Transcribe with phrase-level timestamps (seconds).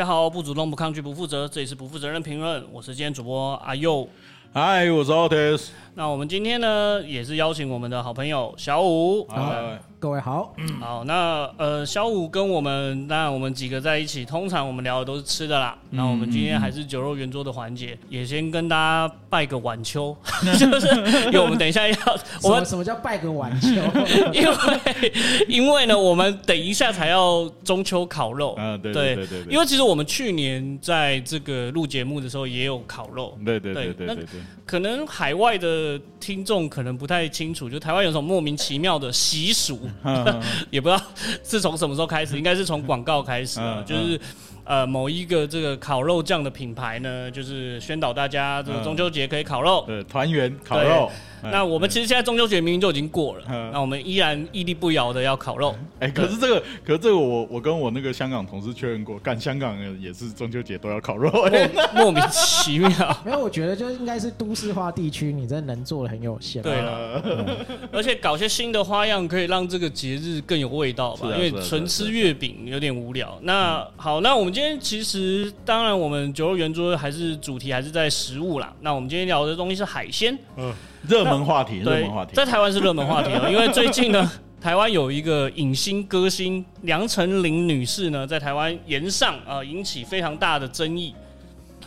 [0.00, 4.08] 大家好，不主动、不抗拒、不负责，这里是不负责任评论，我是今天主播阿佑。
[4.50, 5.68] 嗨，我是 Otis。
[5.94, 9.26] 那我们今天呢，也是邀请我们的好朋友小五。
[9.28, 15.76] 嗨，各位好，好，那呃，小五跟我们，当然我们几个在一起，通常我们聊的都是吃的啦。
[15.90, 20.16] 那我们今天还是酒肉圆桌的环节，也先跟大家拜个晚秋，
[20.58, 20.88] 就是
[21.26, 21.94] 因为我们等一下要，
[22.42, 23.68] 我们什么什么叫拜个晚秋？
[24.32, 25.12] 因为
[25.46, 28.54] 因为呢，我们等一下才要中秋烤肉。
[28.54, 39.89] 啊，对对对因为其实我们去年在这个录节目的时候也有烤肉，对对对对那对对对，可能海外的听众可能不太清楚，就台湾有种莫名其妙的习俗，嗯
[40.70, 41.02] 也不知道
[41.44, 44.20] 是从什么时候开始，应该是从广告开始就是
[44.64, 49.84] 呃某一个这个烤肉酱的品牌呢，就是宣导大家这个中秋节可以烤肉。
[49.86, 51.10] 对团圆烤肉。
[51.42, 55.74] 那我们其实现在中秋节明明就已经过了，嗯那我们依然屹立不摇的要烤肉。
[55.98, 61.30] 哎，可是这个，可是这个我我跟我那个香港同事确认过，干香港人也是中秋节都要烤肉。
[61.50, 62.90] 哎莫莫名其妙。
[63.24, 66.62] 没有，我觉得就应该是都市化地区，你真的能做的很有限。
[66.62, 67.22] 对了，
[67.90, 71.30] 而且搞些新的花样，可以让这个节日更有味道吧。
[71.34, 73.38] 因为纯吃月饼有点无聊。
[73.40, 78.72] 那好，那我们今天其实当然我们酒肉圆桌还是主题还是在食物啦。
[78.80, 80.72] 那我们今天聊的东西是海鲜，嗯
[81.08, 82.34] 热门话题，热门话，题。
[82.34, 84.30] 在台湾是热门话题哦，因为最近呢。
[84.60, 91.14] 台湾有一个影星歌星梁成玲女士呢，在台湾延上啊、呃引起非常大的争议。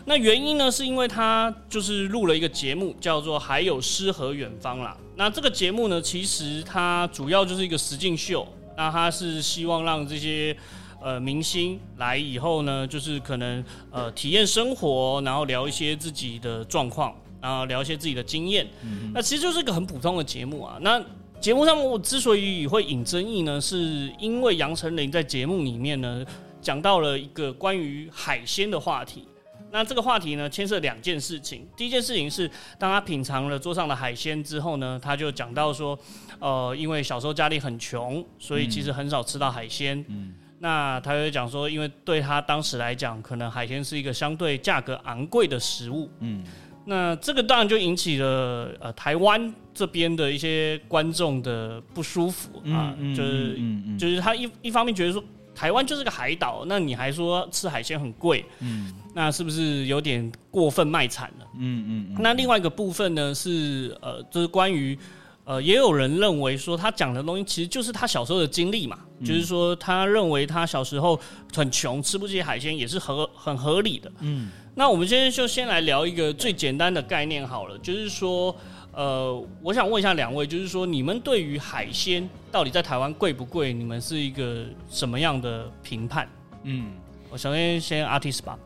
[0.05, 4.97] 那原因呢，是因为她就是录了一个节目，叫做《还有诗和远方》啦。
[5.15, 8.43] 那这个节目呢，其实它主要就是一个实境秀。
[8.75, 10.57] 那它是希望让这些
[11.03, 18.65] 呃明星来以后呢，就是可能呃体验生活，然后聊一些自己的状况，然后聊一些自己的经验。
[18.83, 20.77] 嗯那其实就是一个很普通的节目啊。
[20.81, 21.03] 那
[21.41, 26.25] 节目上我之所以会引争议呢，是因为杨丞琳在节目里面呢
[26.61, 29.27] 讲到了一个关于海鲜的话题。
[29.71, 31.67] 那这个话题呢，牵涉两件事情。
[31.75, 32.47] 第一件事情是，
[32.77, 35.97] 当他品尝了桌上的海鲜之后呢，他就讲到说，
[36.39, 40.05] 呃，因为小时候家里很穷，所以其实很少吃到海鲜。
[40.07, 46.09] 嗯那他就讲说，因为对他当时来讲，可能海鲜是一个相对价格昂贵的食物。
[46.21, 46.41] 嗯
[46.85, 55.21] 那这个当然就引起了呃台湾这边的一些观众的不舒服啊，嗯就是嗯嗯就是他一一方面觉得说
[55.53, 61.47] 台湾就是个海岛，那你还说吃海鲜很贵，嗯那是不是有点过分卖惨了？
[61.59, 64.97] 嗯嗯那另外一个部分呢是呃，就是关于
[65.45, 71.19] 呃，也有人认为说他讲的东西其实就是他小时候的经历嘛，就是说他认为他小时候
[71.53, 74.11] 很穷，吃不起海鲜也是合很合理的。
[74.21, 78.55] 嗯那我们今天就先来聊一个最简单的概念好了，就是说，
[78.91, 86.27] 呃，我想问一下两位，就是说你们对于海鲜到底在台湾贵不贵，你们是一个什么样的评判？
[86.63, 86.91] 嗯，
[87.29, 88.57] 我首先先 artist 吧，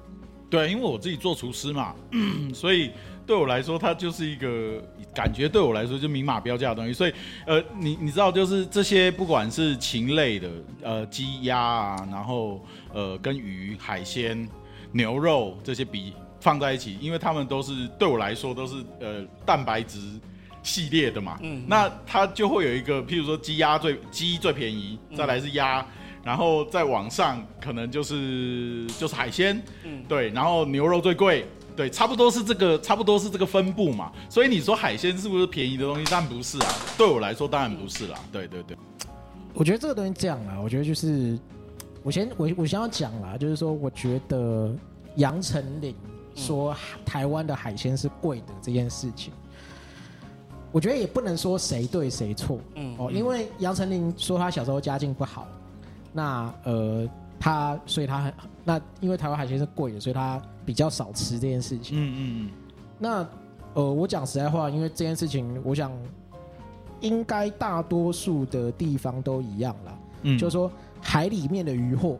[0.49, 1.93] 对，因为我自己做厨师嘛，
[2.55, 2.91] 所以
[3.27, 4.81] 对我来说，它就是一个
[5.13, 6.93] 感觉，对我来说就明码标价的东西。
[6.93, 7.13] 所以，
[7.45, 10.49] 呃，你你知道，就是这些不管是禽类的，
[10.81, 14.47] 呃，鸡鸭啊，然后呃，跟鱼、海鲜、
[14.93, 19.99] 牛肉这些比放在一起，因为它们都是对我来说都是呃蛋白质
[20.63, 21.37] 系列的嘛。
[21.41, 25.85] 嗯那它就会有一个，譬如说鸡鸭最鸡最便宜，再来是鸭。
[26.23, 31.45] 然后再往上，可能就是就是海鲜，嗯对，然后牛肉最贵，
[31.77, 34.11] 对，差不多是这个，差不多是这个分布嘛。
[34.27, 36.03] 所以你说海鲜是不是便宜的东西？
[36.05, 36.67] 当然不是啊，
[36.97, 38.19] 对我来说当然不是啦。
[38.31, 38.75] 对对对，
[39.53, 41.37] 我觉得这个东西这样啦，我觉得就是
[42.01, 44.75] 我先我我先要讲啦，就是说我觉得
[45.17, 45.95] 杨丞琳
[46.35, 49.31] 说台湾的海鲜是贵的这件事情，
[50.71, 55.47] 我觉得也不能说谁对谁错嗯哦，因为杨丞琳说他小时候家境不好，
[56.11, 57.07] 那呃
[57.39, 61.97] 他所以他很那因为台湾海鲜是贵的，所以他比较少吃这件事情。
[61.97, 62.49] 嗯嗯嗯
[62.99, 63.27] 那
[63.73, 65.91] 呃，我讲实在话，因为这件事情，我想
[66.99, 69.99] 应该大多数的地方都一样啦。
[70.23, 72.17] 嗯就是说海里面的渔获，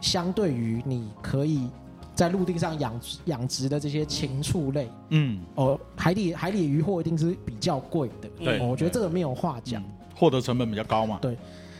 [0.00, 1.68] 相对于你可以
[2.14, 8.28] 在陆地上养养殖的这些禽畜类，嗯哦，海底海里渔获一定是比较贵的。
[8.38, 9.82] 对哦我觉得这个没有话讲。
[9.82, 11.18] 嗯，获得成本比较高嘛。
[11.20, 11.36] 对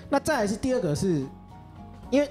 [0.08, 1.24] 那再来是第二个是，
[2.10, 2.28] 因为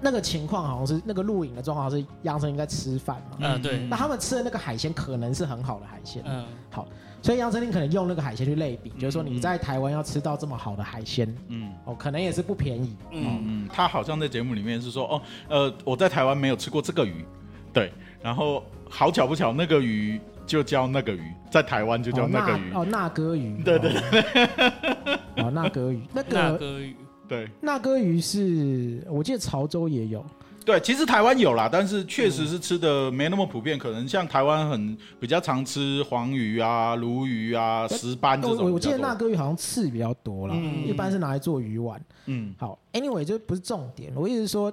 [0.00, 3.78] 那个情况好像是那个录影的状况是杨丞琳在吃饭嘛，嗯对。
[3.88, 6.44] 那他们吃的那个海鲜可能是很好的海鲜，嗯。
[6.70, 6.86] 好
[7.22, 9.26] 所以杨丞琳可能用那个海鲜去类比，就是说嗯。
[9.26, 11.72] 你在台湾要吃到这么好的海鲜，嗯。
[11.84, 12.96] 哦，可能也是不便宜。
[13.10, 17.24] 嗯嗯，他好像在节目里面是说，哦，呃，我在台湾没有吃过这个鱼，
[17.72, 23.62] 对，然后好巧不巧，那个鱼就叫那个鱼，在台湾就叫哦那个鱼，哦，那哥鱼。
[23.62, 25.18] 对对对。
[25.42, 26.96] 哦，那哥鱼，那那个个鱼
[27.28, 30.24] 对，那哥鱼是我记得潮州也有，
[30.64, 38.66] 对，其实台湾有啦，但是确实是吃的没那么普遍，可能像台湾很比较常吃黄鱼啊、鲈鱼啊、石斑这我种。
[38.66, 42.00] 我我记得那个鱼好像刺比较多啦，嗯一般是拿来做鱼丸。
[42.26, 44.72] 嗯，好，anyway 就不是重点，我意思是说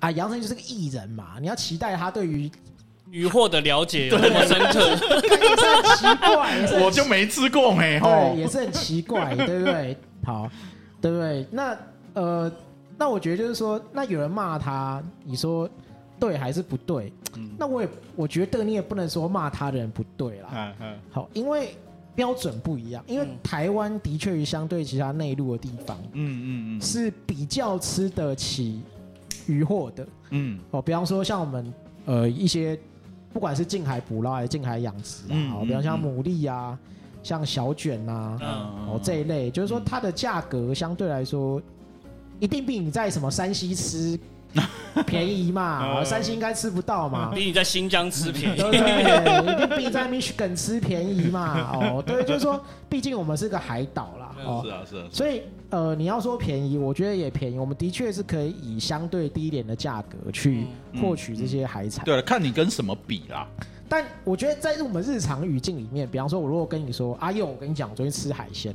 [0.00, 2.50] 啊，杨丞就是个艺人嘛，你要期待他对于
[3.10, 8.40] 鱼货的了解有那么深刻， 也是很奇怪，我就没吃过没吼对，。
[8.40, 9.96] 也是很奇怪，对不对？
[10.24, 10.50] 好，
[11.00, 11.46] 对不对？
[11.50, 11.76] 那
[12.14, 12.52] 呃，
[12.96, 15.68] 那我觉得就是说，那有人骂他，你说
[16.18, 17.12] 对还是不对？
[17.36, 17.50] 嗯。
[17.58, 20.48] 那我也我觉得你也不能说骂他的人不对啦。
[20.52, 20.98] 嗯嗯。
[21.10, 21.76] 好，因为
[22.14, 23.36] 标准不一样，因为嗯。
[23.42, 26.42] 台湾的确相对其他内陆的地方嗯
[26.74, 26.80] 嗯嗯。
[26.80, 28.82] 是比较吃得起
[29.46, 30.08] 渔获的。
[30.30, 30.58] 嗯。
[30.72, 31.72] 哦，比方说像我们
[32.06, 32.76] 呃一些
[33.32, 36.02] 不管是近海捕捞还是近海养殖啊，嗯好，比方像嗯。
[36.02, 36.76] 牡蛎啊，
[37.22, 38.48] 像小卷啊，嗯
[38.88, 41.60] 哦这一类，就是说它的价格相对来说
[42.40, 44.18] 一定比你在什么山西吃
[45.06, 47.30] 便宜嘛，山西应该吃不到嘛。
[47.34, 48.64] 比你在新疆吃便宜对。
[48.64, 49.52] 不对？
[49.52, 51.70] 一定比你在 Michigan 吃便宜嘛？
[51.72, 57.58] 哦，对，就是说，毕竟我们是个海岛啦，哦是，啊是啊，所以呃，你要说便宜，我觉得也便宜。
[57.58, 62.04] 我们的确是可以以相对低廉的价格去嗯获取这些海产。
[62.04, 63.46] 对了，看你跟什么比啦。
[63.88, 68.74] 但我觉得在我们日常语境里面，比方说，我如果跟你说，阿佑，我跟你讲，我昨天吃海鲜。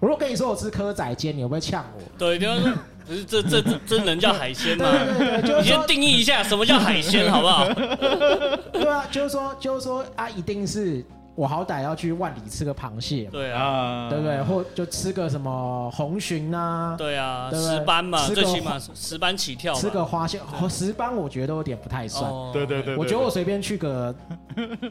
[0.00, 2.02] 我如果跟你说我吃蚵仔煎，你会不会呛我？
[2.16, 2.72] 对，就是说，
[3.06, 4.84] 不是这这这这能叫海鲜吗？
[5.18, 7.66] 对对对，就你先，定义一下什么叫海鲜，好不好？
[8.72, 11.04] 对啊，就是说，就是说啊，一定是
[11.38, 14.42] 我好歹要去万里吃个螃蟹嘛，对啊，啊对不对？
[14.42, 17.76] 或就吃个什么红鲟啊，对啊，对不对？
[17.76, 19.72] 石斑嘛，最起码石斑起跳。
[19.74, 22.28] 吃个花蟹，哦石斑我觉得都有点不太算。
[22.28, 22.50] 哦。
[22.52, 24.12] 对对对，我觉得我随便去个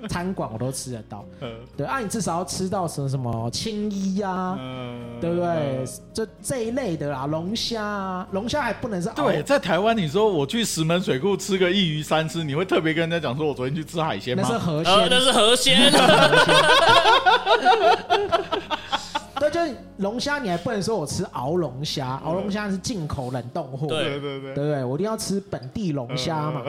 [0.07, 5.19] 餐馆我都吃得到，呃 对啊，你至少要吃到什么什么青衣啊，嗯。
[5.19, 5.83] 对不对？
[6.13, 9.15] 这这一类的啦，龙虾啊，龙虾还不能是熬。
[9.15, 14.43] 对，在台湾，你说我去石门水库吃个一鱼三吃，你会特别跟人家讲说，我昨天去吃海鲜吗？
[14.47, 15.91] 那是河呃，鲜，那是河鲜，
[19.39, 24.83] 对，就是龙虾，你还不能说我吃熬龙虾，熬龙虾是进口冷冻货，对对对对，对不对？
[24.83, 26.63] 我一定要吃本地龙虾嘛，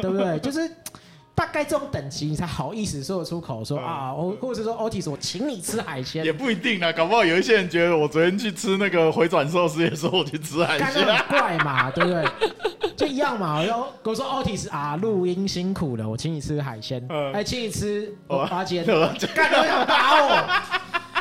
[0.00, 0.38] 对不对？
[0.40, 0.60] 就是
[1.38, 11.06] 大概这种等级，你才好意思说得出口说嗯啊，我或者是说 Otis，我请你吃海鲜也，不一定啊，搞不好有一些人觉得我昨天去吃那个回转寿司，也说我去吃海鲜。
[11.06, 12.24] 很怪嘛， 对不对？
[12.96, 13.62] 就一样嘛。
[13.64, 20.62] 然后我说 Otis 啊，录音辛苦了，我请你吃海鲜，嗯哎，请你吃哦花煎，对吧干得我想打我。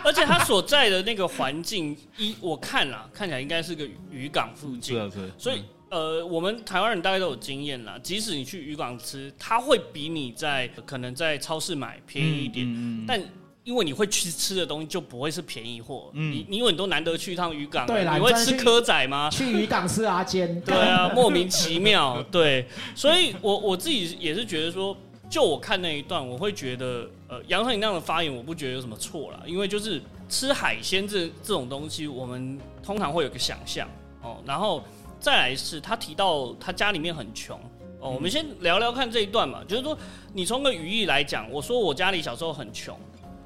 [0.04, 7.98] 而且他所在的那个环境，一我看了，看起来应该是个渔港附近，啊是，所以呃，我们台湾人大概都有经验啦。
[8.04, 13.22] 即使你去渔港吃，它会比你在可能在超市买便宜一点，嗯嗯但
[13.64, 16.10] 因为你会去吃的东西就不会是便宜货。
[16.14, 19.30] 嗯你你因为你都难得去一趟渔港，对啦你会吃蚵仔吗？
[19.30, 22.22] 去渔港吃阿煎， 对啊，莫名其妙。
[22.32, 24.96] 对，所以我我自己也是觉得说，
[25.30, 33.86] 就我看那一段，我会觉得，呃，杨丞琳那样的发言，我不觉得有什么错啦，因为就是吃海鲜这这种东西，我们通常会有个想象
[34.22, 34.82] 哦，然后
[35.20, 37.60] 再来是他提到他家里面很穷。
[38.00, 39.98] 哦，我们先聊聊看这一段嘛，就是说，
[40.32, 42.96] 你从个语义来讲，我说我家里小时候很穷，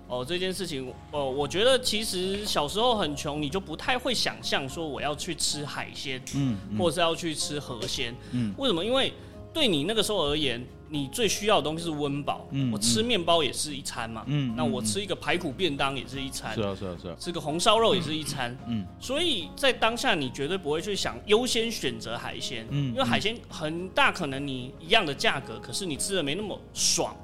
[0.09, 8.13] 哦，这件事情，哦，我觉得其实小时候很穷，你就不太会想象说我要去吃海鲜，嗯嗯或者是要去吃河鲜。
[8.31, 8.83] 嗯为什么？
[8.83, 9.13] 因为
[9.53, 12.47] 对你那个时候而言，你最需要的东西是温饱。
[12.51, 18.57] 嗯我吃面包也是一餐嘛，嗯那我吃一个排骨便当也是一餐，是啊是啊是啊，吃个红烧肉也是一餐。
[18.67, 27.15] 嗯所以在当下，你绝对不会去想优先选择海鲜，嗯因为海鲜很大可能你一样的价格，可是你吃的没那么爽，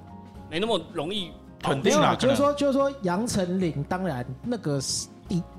[0.50, 1.30] 没那么容易
[1.62, 5.08] 饱肯没有啦，定啦就是说，就是说，杨丞琳当然那个是，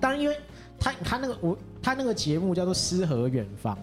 [0.01, 0.37] 当然因为
[0.79, 3.77] 他他那个我他那个节目叫做《诗和远方》，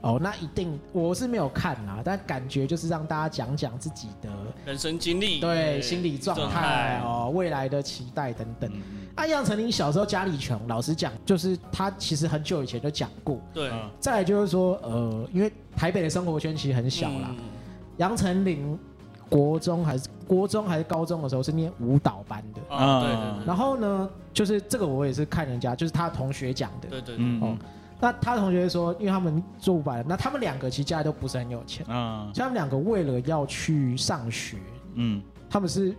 [0.00, 4.30] 哦，那一定我是没有看啊，但感觉就是让大家讲讲自己的
[4.64, 8.70] 人生经历，对心理状态哦，未来的期待等等。
[8.72, 13.40] 嗯啊，杨丞琳小时候家里穷，老实讲，就是他其实很久以前就讲过。
[13.52, 13.90] 对，嗯。
[13.98, 17.38] 再来就是说，呃，因为台北的生活圈其实很小啦，嗯。
[17.96, 18.78] 杨丞琳
[19.28, 22.76] 国中还是国中还是高中的时候是念舞蹈班的。
[22.76, 26.86] 啊，对对然后呢，就是这个我也是看人家，就是他同学讲的。
[26.88, 27.16] 对对对。
[27.16, 27.58] 对，嗯哦
[28.00, 32.30] 那他同学说，因为他们做舞蹈，那他们两个其实家里都不是很有钱，啊。
[32.32, 34.56] 所以他们两个为了要去上学，
[34.94, 35.22] 嗯。
[35.50, 35.94] 他们是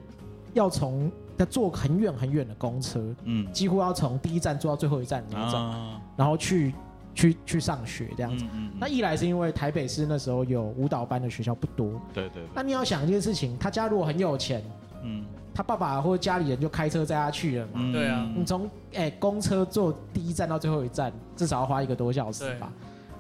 [0.54, 3.52] 要从要坐很远很远的公车，嗯。
[3.52, 6.02] 几乎要从第一站坐到最后一站的那种，啊。
[6.16, 6.74] 然后去
[7.14, 8.46] 去去上学这样子。
[8.54, 12.44] 嗯那一来是因为台北市那时候有舞蹈班的学校不多，对对。
[12.54, 14.64] 那你要想一件事情，他家如果很有钱，
[15.04, 15.26] 嗯
[15.60, 17.72] 他爸爸或者家里人就开车载他去了嘛。
[17.76, 22.72] 嗯对啊你从哎、公车坐第一站到最后一站，至少要花一个多小时吧，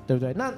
[0.07, 0.33] 对不对？
[0.33, 0.49] 那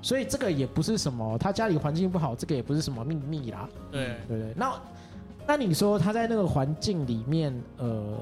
[0.00, 4.54] 所以这个也不是什么他家里环境不好，这个也不是什么秘密啦，对，对不对？
[4.56, 4.80] 那
[5.44, 8.16] 那你说他在那个环境里面，呃，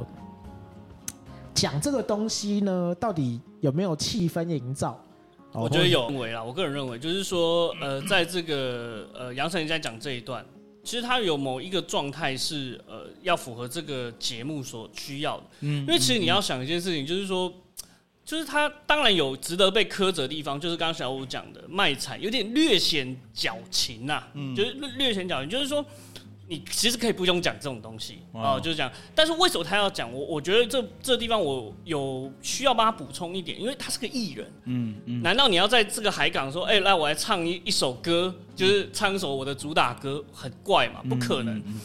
[1.52, 4.98] 讲这个东西呢，到底有没有气氛营造？
[5.52, 10.42] 哦我觉得有认为啦，我个人认为就是说，呃，在这个呃杨丞琳在讲这一段，
[10.84, 17.52] 其实他有某一个状态是呃要符合这个节目所需要的，嗯因为其实你要想一件事情，就是说。
[18.24, 25.84] 就是他当然有值得被苛责的地方，就是刚刚小五讲的卖惨有点略显矫情呐、嗯就是略略显矫情，就是说
[26.48, 28.90] 你其实可以不用讲这种东西哇哦、就是讲。
[29.14, 30.12] 但是为什么他要讲？
[30.12, 41.00] 我我觉得这这地方我有需要帮他补充一点，因为他是个艺人，嗯嗯，难道你要在这个海港说，哎、来我来唱一一首歌，就是唱一首我的主打歌，很怪嘛？
[41.08, 41.56] 不可能。
[41.58, 41.80] 嗯嗯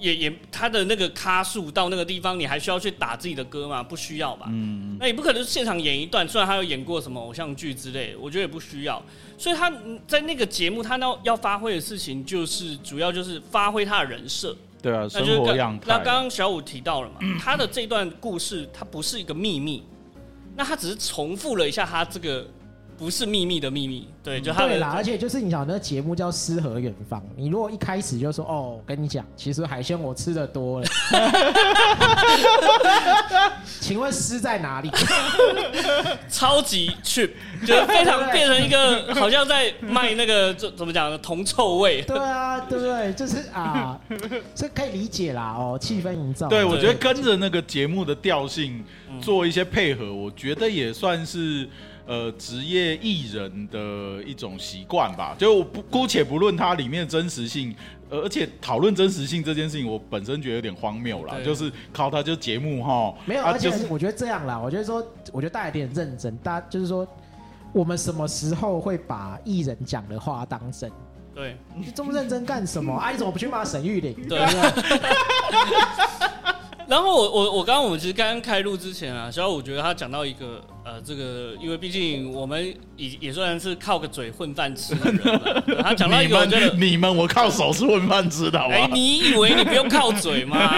[0.00, 3.82] 也也他的那个咖数到那个地方，你还需要去打自己的歌吗？
[3.82, 4.46] 不需要吧？
[4.48, 9.02] 嗯那也不可能现场演一段，虽然他有演过什么偶像剧之类的，我觉得也不需要。
[9.38, 14.54] 所以他嗯在那个节目，他要要发挥的事情，就是主要就是发挥他的人设。
[14.82, 15.86] 对啊，那生活样态。
[15.88, 19.82] 那刚刚小五提到了嘛， 他的这段故事，它不是一个秘密，
[20.56, 22.46] 那他只是重复了一下他这个
[22.98, 24.08] 不是秘密的秘密。
[24.22, 30.86] 对，就他的对啦，而且就是你想那个节目叫《诗和远方》，你如果一开始就说哦，我跟你讲，其实海鲜我吃的多了，
[33.80, 34.90] 请问诗在哪里？
[36.28, 37.30] 超级 cheap，
[37.66, 41.16] 就是非常对变成一个好像在卖那个怎怎么讲呢？
[41.18, 42.02] 铜臭味。
[42.02, 43.12] 对啊，对不对？
[43.14, 43.98] 就是啊，
[44.54, 46.48] 这可以理解啦哦，气氛营造。
[46.48, 51.68] 对，我对觉得跟着那个节目的调性嗯做一些配合，我觉得也算是
[52.08, 55.36] 呃职业艺人的一种习惯吧。
[55.38, 57.72] 就我不姑且不论它里面的真实性，
[58.08, 61.36] 呃而且讨论真实性这件事情，我本身觉得有点荒谬啦。
[61.44, 67.06] 就是靠它就节目哈，没有，啊而且就是我觉得这样啦，我觉得说，我觉得大家有点认真，大家就是说，
[67.72, 70.90] 我们什么时候会把艺人讲的话当真？
[71.34, 72.92] 对，你这么认真干什么？
[72.94, 74.16] 啊，你怎么不去骂沈玉玲？
[74.28, 74.38] 对？
[76.88, 88.90] 然后我我我刚刚我们其实刚刚开录之前啊，小五我觉得他讲到一个呃，这个因为毕竟我们也也算是靠个嘴混饭吃的人了，对他讲到一你个我觉得们你们我靠手是混饭吃的，好哎、吧？
[88.94, 90.70] 你以为你不用靠嘴吗？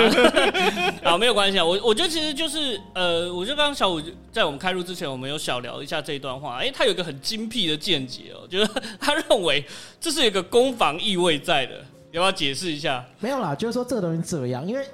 [1.05, 1.65] 好，没有关系啊。
[1.65, 4.03] 我我觉得其实就是呃，我觉得刚刚小五
[4.33, 6.57] 在我们开录之前，我们有小聊一下这一段话。
[6.57, 9.65] 哎、他有一个很精辟的见解哦，就是他认为
[10.01, 11.77] 这是有一个攻防意味在的，
[12.11, 13.05] 要不要解释一下？
[13.21, 14.85] 没有啦，就是说这个东西这样，因为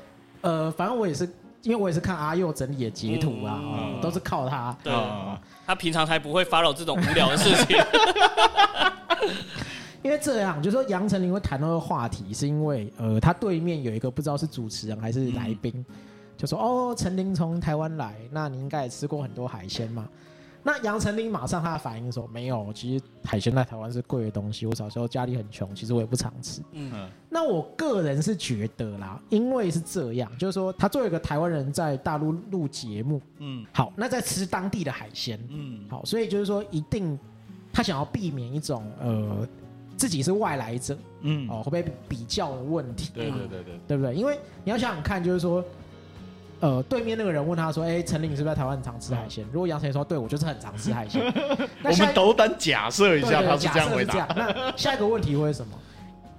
[0.47, 1.29] 呃，反正我也是，
[1.63, 3.61] 因为我也是看阿佑整理的截图啊，
[4.01, 4.77] 都是靠他。
[4.85, 5.37] 对，啊
[5.67, 7.77] 他平常才不会发扰这种无聊的事情。
[10.03, 15.85] 因为这样，就是说杨丞琳会谈到这个话题，是因为呃，他对面有一个不知道是主持人还是来宾，
[16.37, 20.09] 就说哦，陈琳从台湾来，那你应该也吃过很多海鲜嘛？
[20.67, 26.61] 那杨丞琳马上他的反应说，没有，其实海鲜在台湾是贵的东西，我小时候家里很穷，其实我也不常吃。
[26.73, 37.17] 嗯，嗯那我个人是觉得啦，因为是这样，就是说他作为一个台湾人在大陆录节目，嗯好，那在吃当地的海鲜，嗯好，所以就是说一定
[37.73, 39.47] 他想要避免一种呃
[39.97, 44.13] 自己是外来者嗯，哦会被比较的问题，对对对对，对不对？
[44.17, 45.65] 因为你要想想看，就是说。
[46.61, 51.23] 呃，对面那个人问他说：“哎、陈琳，你是不是在台湾很常吃海鲜？”如果杨丞琳说：“对，我就是很常吃海鲜。
[51.83, 55.73] ”那我们斗胆假设一下，对对他是这样回答那下一个问题会是什么？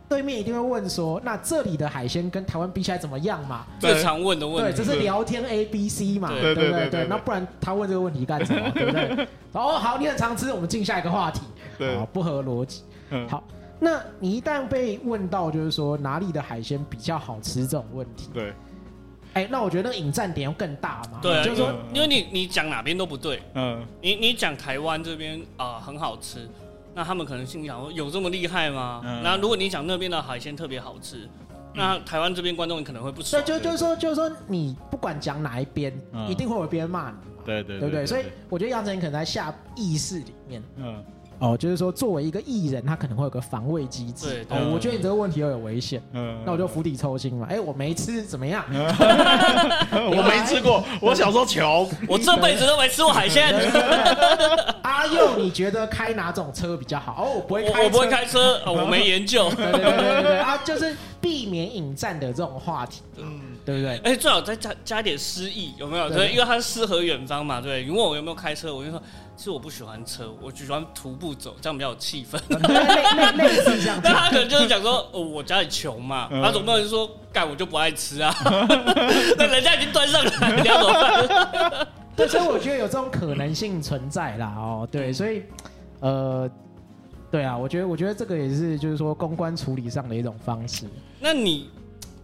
[0.09, 4.83] 对面一定会问说：“那这里的海鲜跟台湾比起来怎么样嘛？”对最常问的问对，题这。
[4.93, 8.69] 是聊天 A B C 嘛，对对不对对对对那不然他问这个问题干什么？
[8.71, 9.27] 对不对？
[9.51, 11.41] 哦，好，你很常吃，我们进下一个话题。
[11.77, 12.83] 对好，不合逻辑。
[13.09, 13.43] 嗯好，
[13.79, 18.53] 那你一旦被问到就是说哪里的海鲜比较好吃这种问题，对，
[19.37, 21.19] 哎，那我觉得那个引战点要更大嘛。
[21.21, 26.49] 对啊，就是说，因为你你讲哪边都不对，嗯你你讲台湾这边啊、很好吃，
[26.95, 29.01] 那他们可能心想说有这么厉害吗？
[29.05, 31.29] 嗯那如果你讲那边的海鲜特别好吃，
[31.75, 33.39] 那台湾这边观众可能会不爽。
[33.45, 37.43] 对，就就是说，就是说，你不管讲哪一边，嗯一定会有别人骂你嘛。
[37.45, 38.05] 对对对不对？
[38.05, 41.03] 所以我觉得杨丞琳可能在下意识里面，嗯
[41.39, 44.45] 哦，就是说作为一个艺人，他可能会有个防卫机制对。
[44.45, 47.45] 对哦，我觉得你这个问题有点危险，嗯，那我就釜底抽薪嘛。
[47.49, 48.65] 哎，我没吃怎么样？
[49.91, 51.87] 我没吃过，我小时候穷。
[52.07, 53.53] 我这辈子都没吃过海鲜，
[54.81, 57.23] 阿佑，你觉得开哪种车比较好？
[57.23, 58.07] 哦，我不会开，我我不会。
[58.07, 59.49] 开车，呃我没研究。
[59.49, 63.97] 对对对对对对啊，就是避免引战的这种话题，嗯，对不对？
[63.97, 66.07] 哎，最好再加加点诗意，有没有？
[66.07, 67.83] 对对，因为它是诗和远方嘛，对。
[67.83, 69.01] 你问我有没有开车，我就说，
[69.37, 72.39] 其实我不喜欢车，我只喜欢徒步走，这样比较有气氛。
[72.67, 74.11] 类类类似这样但。
[74.11, 78.33] 他可能就是讲说，哦，我家里穷嘛，嗯他总不能说，干我就不爱吃啊。
[79.37, 81.87] 那人家已经端上来，你要怎么办？
[82.17, 84.55] 对，所以我觉得有这种可能性存在啦。
[84.57, 85.43] 哦，对，所以
[85.99, 86.49] 呃，
[87.29, 90.85] 对啊，我觉得我觉得这个也是就是说公关处理上的一种方式。
[91.19, 91.69] 那你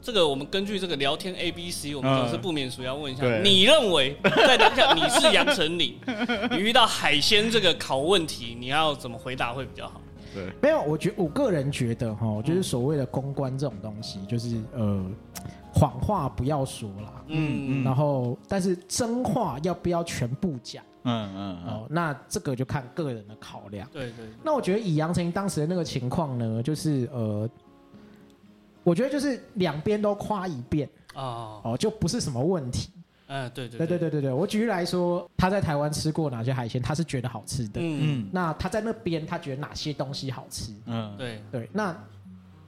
[0.03, 3.41] 这个我们根据这个聊天 A B C，我们嗯总是不免俗要问一下，对。
[3.41, 5.95] 你认为在当下你是杨丞琳，
[6.51, 10.01] 你遇到海鲜这个考问题，你要怎么回答会比较好？
[10.33, 15.05] 对，没有，我觉我个人觉得哈，就是所谓的公关这种东西，就是呃，
[15.73, 20.83] 谎话不要说啦，嗯，然后但是真话要不要全部讲？
[21.05, 21.87] 嗯嗯嗯，哦？
[21.89, 23.87] 那这个就看个人的考量。
[23.91, 27.47] 对对，那我觉得以杨丞琳当时的那个情况呢，就是呃，
[28.83, 32.89] 我觉得就是两边都夸一遍哦，哦，就不是什么问题。
[33.27, 37.79] 嗯，对对对对对对对，我举例来说，他在台湾吃过哪些海鲜，他是觉得好吃的。
[37.81, 40.71] 嗯，嗯那他在那边，他觉得哪些东西好吃？
[40.85, 42.22] 嗯，对，对，那你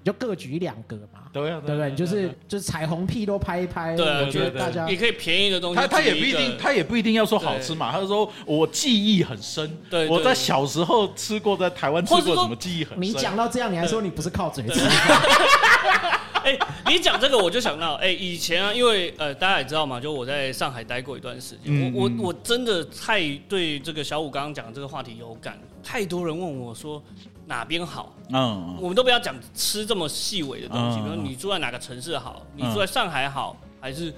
[0.05, 1.89] 就各举一两个嘛，对啊，对不对？
[1.89, 10.09] 你就是就是彩虹屁都拍一拍，对我觉得大家也可以便宜的东西他他也不一定，他也不一定要说好吃嘛，他就说我记忆很深，对对。
[10.09, 13.01] 我在小时候吃过，在台湾吃过什么记忆很深。
[13.01, 14.75] 你讲到这样，你还说你不是靠嘴对。
[14.75, 14.81] 吃？
[16.45, 27.01] 哎、 你讲这个我就想到，哎、以前啊，因为呃，大家也知道嘛，就我在上海待过一段时间，我我我真的太对这个小五刚刚讲的这个话题有感，太多人问我说
[27.47, 34.13] 哪边好，嗯我们都不要讲吃这么细微的东西，嗯比如你住在哪个城市好，你嗯住在上海好，还是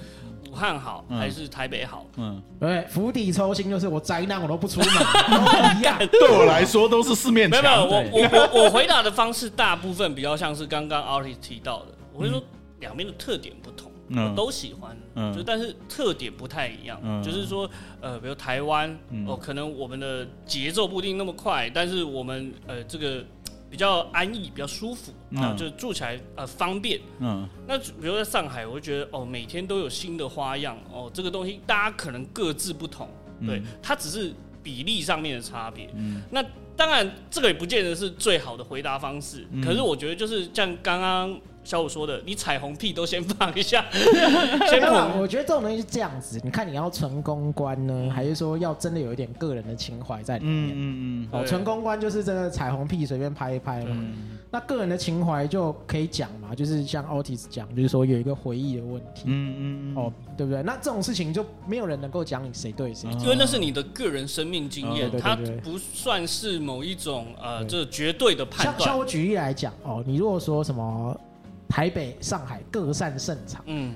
[0.49, 1.17] 武汉好，嗯。
[1.17, 2.05] 还是台北好？
[2.15, 5.97] 嗯，对，釜底抽薪就是我灾难我都不出门，都 一样。
[6.11, 7.61] 对我来说都是四面墙。
[7.61, 7.89] 没有，墙。
[7.89, 12.43] 我我我我回答的方式大部分比较像是刚刚 Artie 提到的，我会说
[12.79, 14.27] 两边的特点不同，嗯。
[14.29, 15.33] 我都喜欢，嗯。
[15.35, 17.21] 就但是特点不太一样，嗯。
[17.21, 17.69] 就是说
[18.01, 19.25] 呃，比如台湾嗯。
[19.27, 23.23] 哦，可能我们的节奏不一定那么快，但是我们呃这个
[23.69, 25.41] 比较安逸，比较舒服嗯。
[25.43, 26.99] 啊，就住起来呃方便。
[27.19, 27.47] 嗯。
[27.67, 33.07] 那比如在上海，我就觉得哦，每天都有新的花样哦，这个东西大家可能各自不同，
[33.45, 35.89] 对嗯，它只是比例上面的差别。
[35.95, 36.23] 嗯。
[36.31, 36.43] 那
[36.77, 39.45] 当然，这个也不见得是最好的回答方式。
[39.51, 43.83] 嗯可是我觉得，就是像刚刚小五说的，你彩虹屁都先放一下。
[45.19, 50.69] 我觉得这种东西是这样子，你看你要纯公关呢，还是说要真的有一点个人的情怀在里面？
[50.75, 53.87] 嗯嗯哦，对纯公关就是这个彩虹屁随便拍一拍嘛。
[53.91, 59.23] 嗯那个人的情怀就可以讲嘛，就是像 Otis 讲，就是说有一个回忆的问题。
[59.25, 60.63] 嗯嗯哦，对不对？
[60.63, 63.09] 那这种事情就没有人能够讲你谁对谁。
[63.19, 68.97] 因为那是你的个人生命经验，它不算是某一种呃，对这绝对的判像像断。
[68.99, 71.19] 我举例来讲哦，你如果说什么
[71.67, 73.93] 台北、上海各擅胜场，嗯，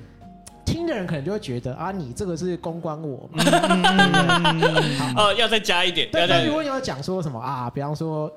[0.65, 3.41] 听的人可能就会觉得啊，你这个是公关我嘛。
[5.15, 8.29] 哦，要再加一点，但如果你要讲说什么啊，比方说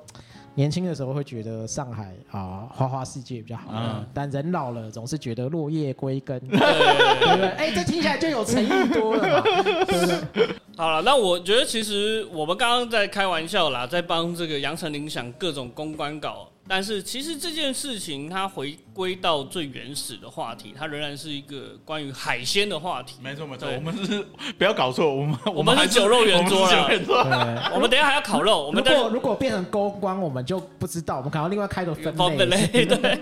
[0.56, 7.48] 年轻的时候会觉得上海啊花花世界比较好，嗯但人老了总是觉得落叶归根， 对不对？
[7.56, 10.48] 哎，这听起来就有诚意多了嘛，对不对？
[10.76, 23.16] 好了，那我觉得其实我们刚刚在开玩笑啦，在帮这个杨丞琳想各种公关稿，但是其实这件事情它回归到最原始的话题，它仍然是一个关于海鲜的话题。
[23.22, 27.74] 没错没错，我们是不要搞错，我们我们是还酒肉圆桌啦我们是酒肉圆桌。
[27.74, 32.86] 我们等一下还要烤肉，我如们等果如果变成公关，我们就不知道，我们可能要另外开个分类类。
[32.86, 33.20] 对。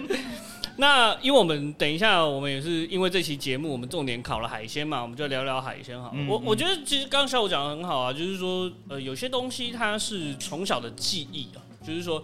[0.76, 6.18] 那因为我们等一下，我们也是因为这期节目，我们重点考了海鲜嘛，我们就聊聊海鲜好了。
[6.28, 12.22] 我我觉得其实刚刚小五讲的很好啊，就是说呃有些东西它是从小的记忆啊，就是说。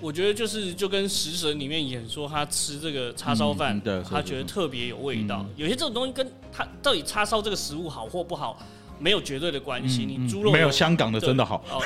[0.00, 5.54] 我觉得就是就跟食神里面演说他吃这个叉烧饭他觉得特别有味道嗯。
[5.56, 8.58] 有些这种东西跟他到底叉烧这个食物好或不好
[8.98, 10.04] 没有绝对的关系。
[10.04, 11.82] 嗯你猪肉没有香港的真的好，哦，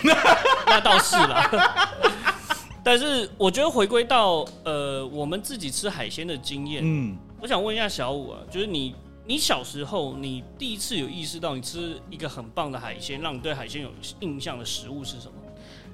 [0.66, 1.92] 那倒是啦。
[2.85, 8.94] 但是我觉得回归到呃我们自己吃海鲜的经验，嗯我想问一下小五啊，就是你
[9.25, 15.33] 你小时候你第一次有意识到你吃一个很棒的海鲜，让你对海鲜有印象的食物是什么？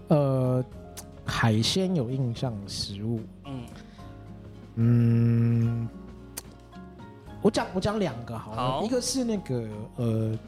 [0.08, 0.64] 呃，
[1.28, 3.66] 海鲜有印象的食物，嗯，
[4.76, 5.88] 嗯，
[7.42, 8.82] 我讲我讲两个好了，好。
[8.82, 10.38] 一个是那个呃，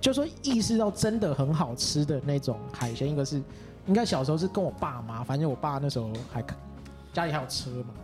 [0.00, 3.42] 就说意识到真的很好吃的那种海鲜，一个是
[3.86, 6.42] 应该小时候是跟我爸妈，反正我爸那时候还
[7.12, 7.94] 家里还有车嘛，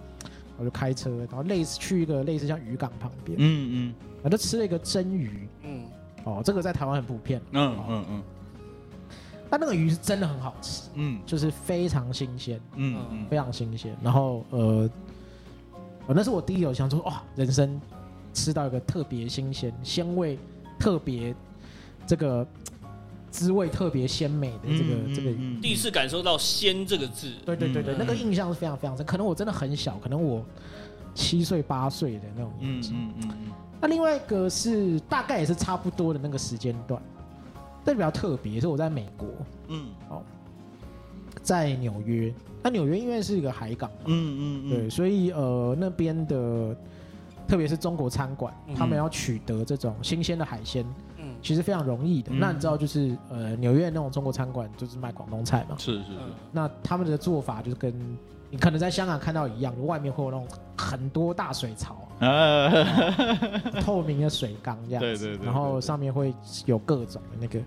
[0.58, 3.94] 我就开车，然后类似去一个类似像渔港旁边，嗯嗯。
[4.22, 5.86] 我就吃了一个蒸鱼，嗯。
[6.24, 8.22] 哦，这个在台湾很普遍，嗯嗯嗯
[9.56, 12.60] 那那个鱼是真的很好吃，嗯就是非常新鲜。
[12.74, 13.96] 嗯嗯非常新鲜。
[14.02, 14.90] 然后呃，
[16.08, 17.80] 呃那是我第一有想说，哇，人生
[18.32, 20.36] 吃到一个特别新鲜、鲜味
[20.78, 21.32] 特别
[22.04, 22.44] 这个
[23.30, 25.36] 滋味特别鲜美的这个、嗯这个鱼。
[25.38, 29.06] 嗯第一次感受到“鲜”这个字，对对对对，嗯那个印象是非常非常深。
[29.06, 30.44] 可能我真的很小，可能我
[31.14, 32.92] 七岁八岁的那种年纪。
[32.92, 37.00] 嗯嗯嗯那另外一个是大概也是差不多的那个时间段，
[37.84, 39.28] 但比较特别，是我在美国。
[39.68, 40.22] 嗯哦
[41.42, 42.32] 在纽约。
[42.62, 46.74] 那纽约因为是一个海港嘛，嗯嗯对，所以呃那边的，
[47.46, 50.86] 特别是中国餐馆，嗯他们要取得这种新鲜的海鲜，
[51.18, 52.32] 嗯其实非常容易的。
[52.32, 57.92] 嗯那你知道就是呃纽约那种中国餐馆就是卖广东菜嘛，是是是，嗯那他们的做法就是跟
[58.48, 60.46] 你可能在香港看到一样，外面会有那种
[60.78, 62.70] 很多大水槽，啊，
[63.80, 66.32] 透明的水缸这样子，对对对对然后上面会
[66.66, 67.58] 有各种的那个。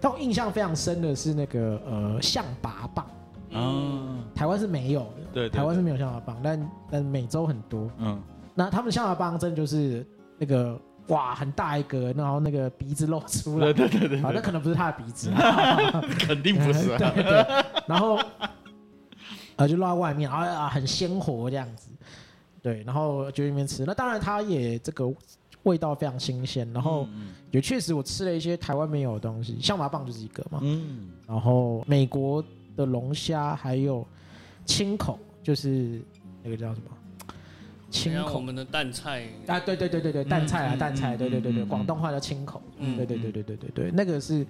[0.00, 3.02] 但我印象非常深的是那个呃象拔蚌，
[3.50, 7.90] 嗯，啊，台湾是没有的，对，对台湾是没有象拔蚌，但但美洲很多。
[7.98, 8.20] 嗯，
[8.54, 10.06] 那他们象拔蚌真的就是
[10.38, 18.18] 那个哇很大一个，然后那个鼻子露出来，对对对对啊，那可能不是他的鼻子，啊 肯定不是啊， 对对，然后
[19.56, 21.88] 呃就露在外面，啊啊很鲜活这样子，
[22.64, 23.84] 对，然后就在那边吃。
[23.84, 25.12] 那当然它也这个
[25.64, 32.42] 味道非常新鲜，然后嗯也确实我吃了一些台湾没有的东西，象拔蚌就是一个嘛，嗯，然后美国
[32.74, 34.06] 的龙虾还有
[34.64, 36.00] 青口，就是
[36.42, 36.86] 那个叫什么？
[37.90, 44.44] 青口像我们的蛋菜，啊，对对对对对，蛋菜啊嗯蛋菜，嗯对对对对，广东话叫青口，嗯对对对对对对对，那个是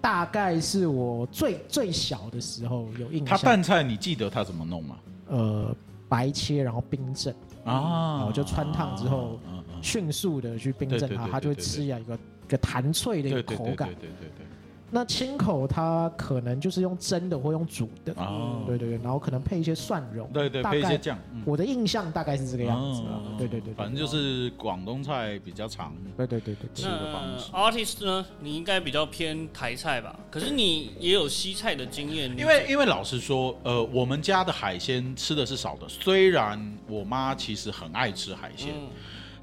[0.00, 4.96] 大概是我最最小的时候有印象，它蛋菜你记得它怎么弄吗？
[5.26, 5.76] 呃
[6.08, 7.34] 白切然后冰镇，
[7.68, 9.38] 啊然后就穿烫之后
[9.82, 13.88] 迅速的去冰镇它，它就会吃起来一个一个弹脆的一个口感。
[14.00, 14.08] 对。
[14.08, 14.46] 对对对，
[14.90, 21.42] 那青口它可能就是用蒸的或用煮的，哦，对对对，然后可能配一些蒜蓉，对对，配一些酱，嗯。
[21.44, 23.20] 我的印象大概是这个样子啊。
[23.22, 26.68] 哦，对对对，对反正就是广东菜比较常对对对对。
[26.74, 28.24] 对吃的方那式 artist 呢？
[28.40, 30.18] 你应该比较偏台菜吧？
[30.30, 38.88] 可是你也有西菜的经验，因为因为老实说，呃，我们家的海鲜吃的是少的，虽然我妈其实很爱吃海鲜，嗯。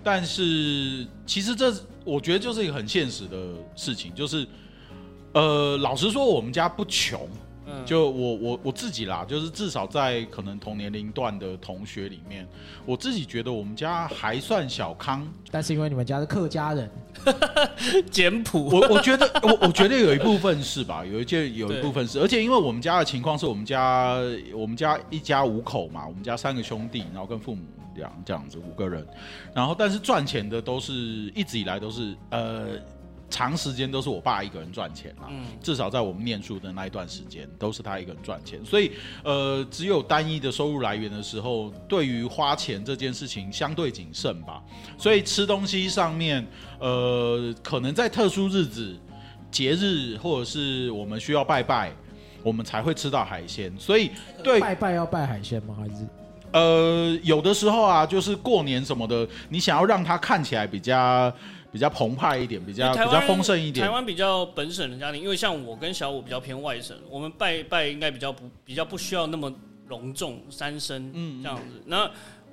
[0.04, 4.48] 但是其实这我觉得就是一个很现实的事情，就是
[5.36, 7.20] 呃，老实说，我们家不穷，
[7.68, 12.48] 嗯就我我我自己啦，就是至少在可能同年龄段的同学里面，
[12.86, 15.28] 我自己觉得我们家还算小康。
[15.52, 16.90] 但是因为你们家是客家人，
[18.10, 24.16] 简朴，我我觉得我我觉得有一部分是吧，有一件有一部分是，而且因为我们家的情况是我们家
[24.54, 27.62] 我们家一家五口嘛，我们家三个兄弟，然后跟父母
[27.94, 29.06] 这样这样子五个人，
[29.54, 30.94] 然后但是赚钱的都是
[31.36, 32.68] 一直以来都是呃
[33.30, 35.28] 长时间都是我爸一个人赚钱啦。
[35.30, 38.92] 嗯至少在我们念书的那一段时间，都是他一个人赚钱，所以
[39.24, 44.62] 呃，只有单一的收入来源的时候，对于花钱这件事情相对谨慎吧。
[44.98, 46.46] 所以吃东西上面，
[46.80, 48.96] 呃，可能在特殊日子、
[49.50, 51.92] 节日或者是我们需要拜拜，
[52.44, 53.74] 我们才会吃到海鲜。
[53.80, 54.12] 所以
[54.44, 55.76] 对拜拜要拜海鲜吗？
[55.78, 56.08] 还是
[56.52, 61.34] 呃，有的时候啊，就是过年什么的，你想要让它看起来比较
[61.76, 63.92] 比较澎湃一点，比较比较丰盛一点台。
[63.92, 69.54] 湾比较本省的家庭，因为像我跟小五比较偏外省，我们拜拜应该比较不比较不需要那么
[69.90, 71.84] 隆重三牲嗯这样子。
[71.86, 72.10] 那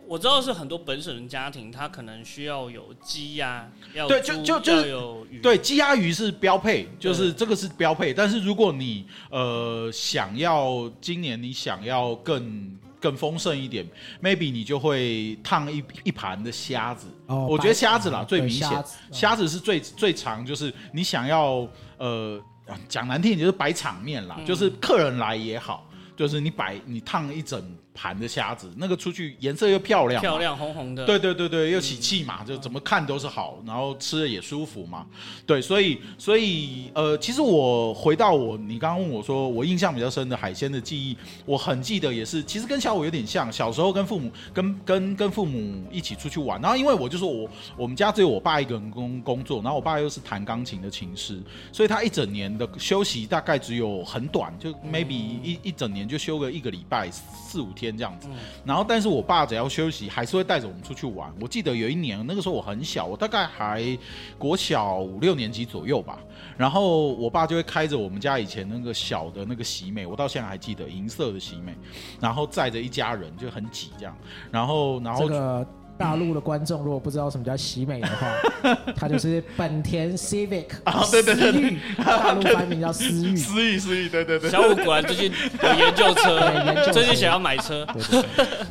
[0.09, 8.13] 我知道是很多本省的家庭，他可能需要有鸡呀、要对就就就是有鱼，对，鸡鸭鱼是标配，就是这个是标配。
[8.13, 13.87] 但是如果你呃想要今年你想要更更丰盛一点
[14.21, 17.07] ，maybe 你就会烫一一盘的虾子。
[17.33, 18.77] 哦我觉得虾子啦最明显对
[19.11, 21.67] 虾子，是最最常就是你想要
[21.99, 22.41] 呃
[22.89, 25.87] 讲难听点就是摆场面啦，嗯就是客人来也好。
[26.15, 27.59] 就是你摆你烫一整
[27.95, 35.07] 盘的虾子，那个出去颜色又漂亮，漂亮红红的，对对对对，又喜气嘛，就怎么看都是好，然后吃的也舒服嘛。
[35.47, 51.41] 对，所以所以呃，其实我回到我你刚刚问我说我印象比较深的海鲜的记忆，我很记得也是，其实跟小五有点像，小时候跟父母跟跟跟父母一起出去玩，然后因为我就说我我们家只有我爸一个人工工作，然后我爸又是弹钢琴的琴师，
[51.73, 58.29] 所以他一整年的休息大概只有很短，就 maybe 一一整年就休个一个礼拜四五天这样子。
[58.65, 61.33] 然后，但是我爸只要休息，还是会带着我们出去玩。
[61.41, 63.99] 我记得有一年，那个时候我很小，我大概还
[64.39, 66.19] 国小五六年级左右吧。
[66.57, 71.75] 然后我爸就会开着我们家以前那个小的那个喜美，我到现在还记得银色的喜美，
[72.21, 74.17] 然后载着一家人就很挤这样。
[74.51, 75.67] 然后，然后这个
[75.99, 83.37] 大陆的观众如果不知道什么叫喜美的话， 它就是本田 Civic 啊对对对对，大陆翻名叫 思域。
[83.37, 84.51] 思域思域，对对对。
[84.51, 86.41] 小五果然最近有研究车
[86.93, 87.87] 最近想要买车，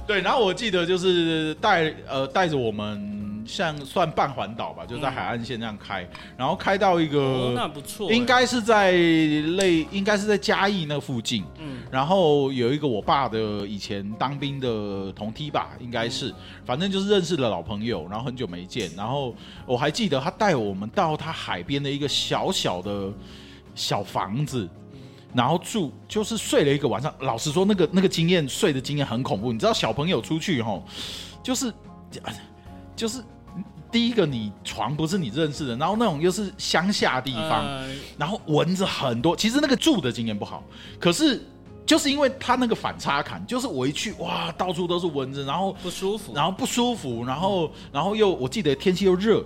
[0.05, 11.43] 对，然后我记得就是带呃带着我们像算半环岛吧，就在海岸线这样开，然后开到一个、哦，那不错欸，应该是在类，应该是在嘉义那附近。
[11.59, 16.33] 嗯然后有一个我爸的以前当兵的同梯吧，应该是，
[16.65, 23.11] 反正就是认识了老朋友，然后很久没见，然后我还记得他带我们到他海边的一个小小的
[23.75, 24.69] 小房子，
[25.33, 27.13] 然后住就是睡了一个晚上。
[27.19, 29.51] 老实说，那个那个经验睡的经验很恐怖。
[29.51, 30.85] 你知道小朋友出去吼，
[31.43, 31.73] 就是
[32.95, 33.23] 就是
[33.91, 39.35] 第一个你床不是你认识的，然后那种又是乡下地方，呃然后蚊子很多。
[39.35, 40.63] 其实那个住的经验不好，
[40.99, 41.43] 可是
[41.85, 46.33] 就是因为他那个反差感，就是我一去哇，到处都是蚊子，然后不舒服。
[46.33, 49.43] 然后不舒服，然后然后又我记得天气又热，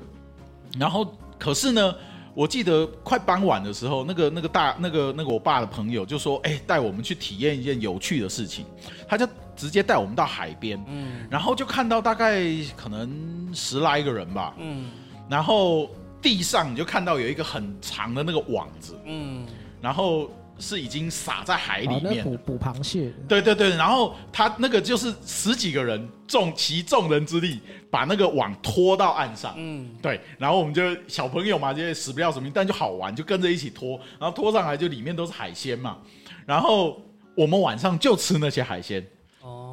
[0.77, 1.95] 然后可是呢，
[2.35, 8.65] 我记得快傍晚的时候，那个那个大那个那个我爸的朋友就说，哎，带我们去体验一件有趣的事情，
[9.07, 11.27] 他就直接带我们到海边，嗯。
[11.29, 12.43] 然后就看到大概
[12.75, 14.89] 可能十来个人吧，嗯。
[15.29, 15.89] 然后
[16.21, 19.45] 地上你就看到有一个很长的那个网子，嗯，
[19.81, 22.23] 然后是已经撒在海里面。
[22.23, 35.97] 捕捕螃蟹，对对对，然后他那个就是十几个人众其众人之力把那个网拖到岸上，嗯，对，然后我们就小朋友嘛，就死不要什么，但就好玩，就跟着一起拖，然后拖上来就里面都是海鲜嘛，
[36.45, 37.01] 然后
[37.35, 39.05] 我们晚上就吃那些海鲜，哦，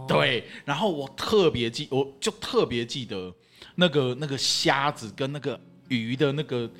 [0.08, 3.32] 对，然后我特别记，我就特别记得
[3.74, 6.70] 那个那个虾子跟那个鱼的那个，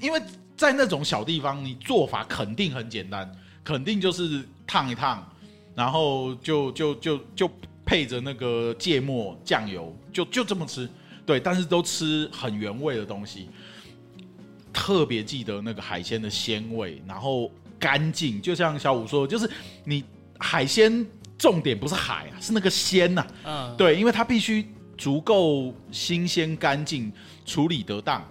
[0.00, 0.20] 因为
[0.56, 3.30] 在那种小地方，你做法肯定很简单，
[3.62, 5.26] 肯定就是烫一烫，
[5.74, 7.50] 然后就就就就
[7.84, 10.88] 配着那个芥末酱油，就就这么吃。
[11.26, 13.48] 对，但是都吃很原味的东西，
[14.72, 19.48] 特别记得那个海鲜的鲜味，然后干净，就像小五说，就是
[19.84, 20.02] 你
[20.38, 21.06] 海鲜
[21.40, 27.10] 重点不是海啊，是那个鲜呐、嗯，对，因为它必须足够新鲜干净，
[27.46, 28.22] 处理得当。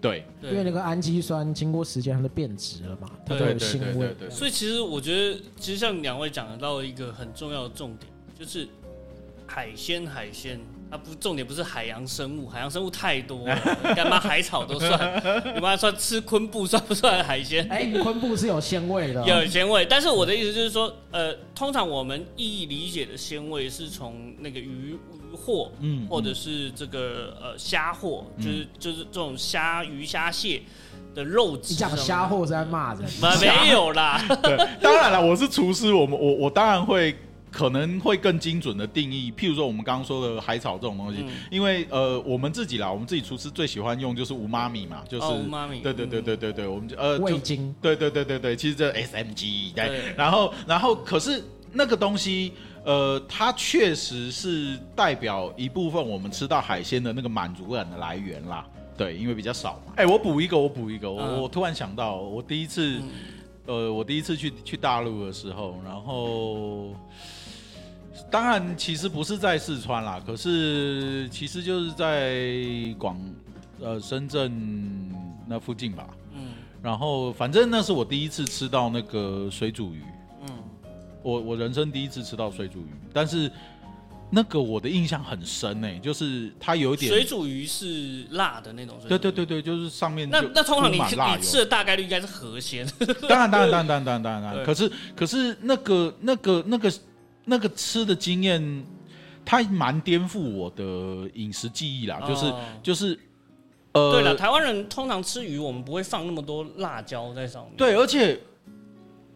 [0.00, 4.12] 对，对，因为那个氨基酸经过时间它就变质了嘛，它就对有腥味。
[4.18, 8.68] 对所以其实我觉得，其实像两位讲到一个很重要的重点，就是
[9.46, 10.58] 海鲜，海鲜，
[10.90, 13.58] 它不重点不是海洋生物，海洋生物太多了，
[13.96, 15.22] 干嘛海草都算，
[15.54, 17.66] 你妈算吃昆布算不算海鲜？
[17.68, 19.20] 哎，昆布是有鲜味的。
[19.22, 30.62] 哦，有鲜味，但是我的意思就是说，呃，通常我们意义理解的鲜味是从那个鱼鱼货，嗯或者是这个呃虾货，就是就是这种虾鱼虾蟹
[31.14, 31.96] 的肉质你上面。
[31.98, 37.14] 讲虾货是在骂人，没没有啦， 对，当然了，我是厨师，我们我我当然会
[37.56, 47.74] 可能会更精准的定义，譬如说我们刚刚说的海草这种东西，嗯因为呃我们自己啦，我们自己厨师最喜欢用就是无妈咪嘛，就是、哦，umami，对对对对对对，我们就呃就味精。
[47.80, 51.42] 对对对对对，其实这 SMG 对，对然后然后可是
[51.72, 52.52] 那个东西，
[52.84, 58.66] 呃，它确实是代表一部分我们吃到海鲜的那个满足感的来源啦。
[58.98, 59.94] 对，因为比较少嘛。
[59.96, 63.08] 哎、我补一个，我补一个，我、嗯我突然想到，我第一次，嗯
[63.64, 66.94] 呃，我第一次去去大陆的时候，然后。
[68.30, 73.18] 当然，其实不是在四川啦，可是其实就是在广
[73.80, 74.52] 呃深圳
[75.46, 76.08] 那附近吧。
[76.34, 76.48] 嗯。
[76.82, 80.02] 然后反正那是我第一次吃到那个水煮鱼，
[80.42, 80.48] 嗯，
[81.22, 83.50] 我我人生第一次吃到水煮鱼，但是
[84.30, 89.18] 那个我的印象很深呢、就是它有一点，水煮鱼是辣的那种水煮鱼。
[89.18, 92.86] 对对对对，就是上面那那通常你你吃的大概率应该是河鲜，
[93.28, 94.64] 当然当然当然当然当然。
[94.64, 96.92] 可是可是那个那个那个那个
[97.74, 98.84] 吃的经验，
[99.44, 103.18] 它蛮颠覆我的饮食记忆啦，就是哦就是
[103.92, 107.72] 呃，对了，台湾人通常吃鱼，我们不会放那么多辣椒在上面。
[107.76, 108.38] 对，而且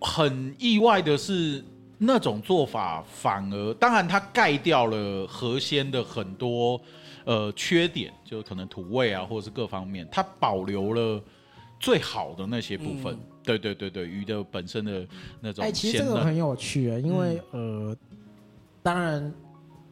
[0.01, 1.65] 很意外的是，
[1.99, 6.81] 那种做法反而，当然它盖掉了河鲜的很多
[7.25, 11.23] 呃缺点，就可能土味啊，或者是各方面，它保留了
[11.79, 13.15] 最好的那些部分。
[13.15, 15.07] 嗯对对对对，鱼的本身的
[15.41, 15.99] 那种哎，其实。
[15.99, 17.97] 这个很有趣啊，因为嗯呃，
[18.83, 19.33] 当然，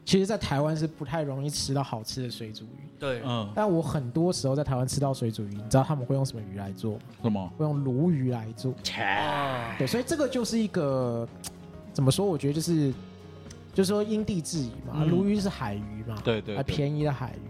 [0.05, 2.89] 其实，在台湾是不太容易吃到好吃的水煮鱼。
[2.99, 7.01] 对，嗯，但我很多时候在台湾吃到水煮鱼，你知道他们会用什么鱼来做吗？
[7.23, 7.53] 什么？
[7.57, 8.73] 会用鲈鱼来做。
[8.99, 11.29] 啊，对，所以这个就是一个
[11.93, 12.27] 怎么说？
[12.27, 12.93] 我觉得就是
[13.73, 14.95] 就是说因地制宜嘛。
[14.97, 17.49] 嗯鲈鱼是海鱼嘛，啊，对对对便宜的海鱼。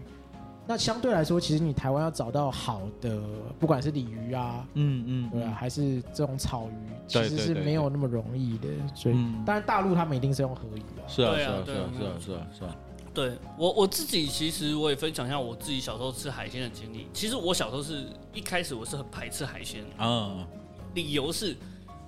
[0.69, 3.19] 那相对来说，其实你台湾要找到好的，
[3.59, 8.67] 不管是鲤鱼啊，嗯嗯，对啊，还是这种草鱼，其实是没有那么容易的。
[8.93, 11.01] 所以，嗯当然大陆他们一定是用河鱼啊。
[11.07, 12.75] 是啊是啊是啊是啊是啊是啊，
[13.15, 17.07] 对我我自己其实我也分享一下我自己小时候吃海鲜的经历。
[17.11, 20.45] 其实我小时候是一开始我是很排斥海鲜的，嗯，
[20.93, 21.57] 理由是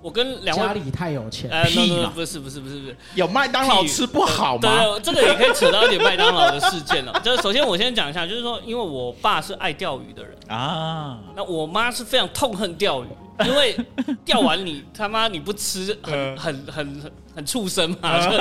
[0.02, 0.62] 我跟两位。
[0.66, 4.98] 家里太有钱，呃，屁不是不是不是不是，有麦当劳吃不好对吗？
[4.98, 7.12] 对，这个也可以扯到一点麦当劳的事件了。
[7.24, 13.08] 就是首先我先讲一下，就是说，因为我爸是爱钓鱼的人，啊，那我妈是非常痛恨钓鱼，
[13.46, 13.76] 因为
[14.24, 18.28] 钓完你他妈你不吃，很嗯很很很很畜生嘛。
[18.28, 18.36] 就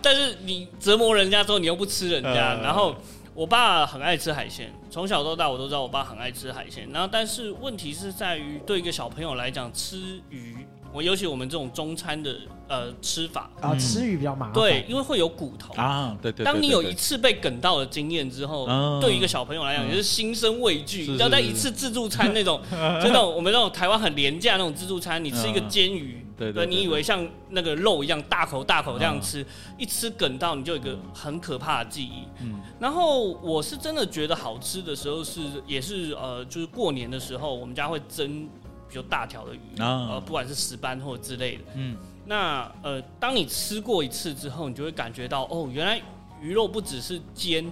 [0.00, 2.94] 但是你折磨人家之后，你又不吃人家，嗯然后。
[3.36, 6.88] 我爸很爱吃海鲜，从小到大我都知道我爸很爱吃海鲜。
[6.92, 12.36] 然后，但是问题是在于，对一个小朋友来讲，吃鱼我尤其我们这种中餐的
[12.68, 14.54] 呃吃法，啊，嗯吃鱼比较麻烦。
[14.54, 15.74] 对，，因为会有骨头。
[15.74, 21.04] 啊，对对对，当你有一次被梗到的经验之后，嗯对于一个小朋友来讲，嗯也是心生畏惧。
[21.04, 29.44] 是你知道，在一次自助餐那种，就那种我们那种台湾很廉价那种自助餐，你吃一个嗯煎鱼，对对对你以为像那个肉一样大口大口这样嗯吃，
[29.76, 32.22] 一吃梗到你就有一个很可怕的记忆。
[32.40, 38.46] 嗯然后我是真的觉得好吃的时候是，也是呃，就是过年的时候，我们家会蒸
[38.94, 41.62] 比较大条的鱼，呃，啊，不管是石斑或者之类的。
[41.74, 46.00] 嗯那呃，当你吃过一次之后，你就会感觉到哦，原来
[46.40, 47.70] 鱼肉不只是煎，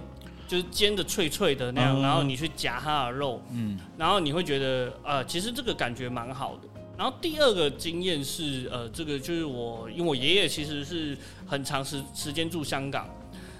[0.49, 6.67] 就是煎的脆脆的那样，嗯然后你去夹它的肉，嗯然后你会觉得呃，其实这个感觉蛮好的。
[6.97, 13.07] 然后第二个经验是呃，这个就是我因为我爷爷其实是很长时时间住香港。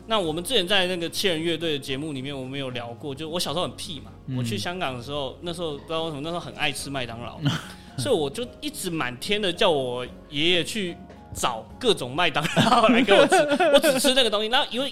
[0.05, 7.39] 那我们之前在那个七人乐队的节目里面，我们有聊过，就我小时候很屁嘛，嗯我去香港的时候，那时候不知道为什么，那时候很爱吃麦当劳，
[7.97, 10.95] 所以我就一直满天的叫我爷爷去
[11.33, 13.35] 找各种麦当劳来给我吃，
[13.73, 14.49] 我只吃那个东西。
[14.49, 14.89] 那因为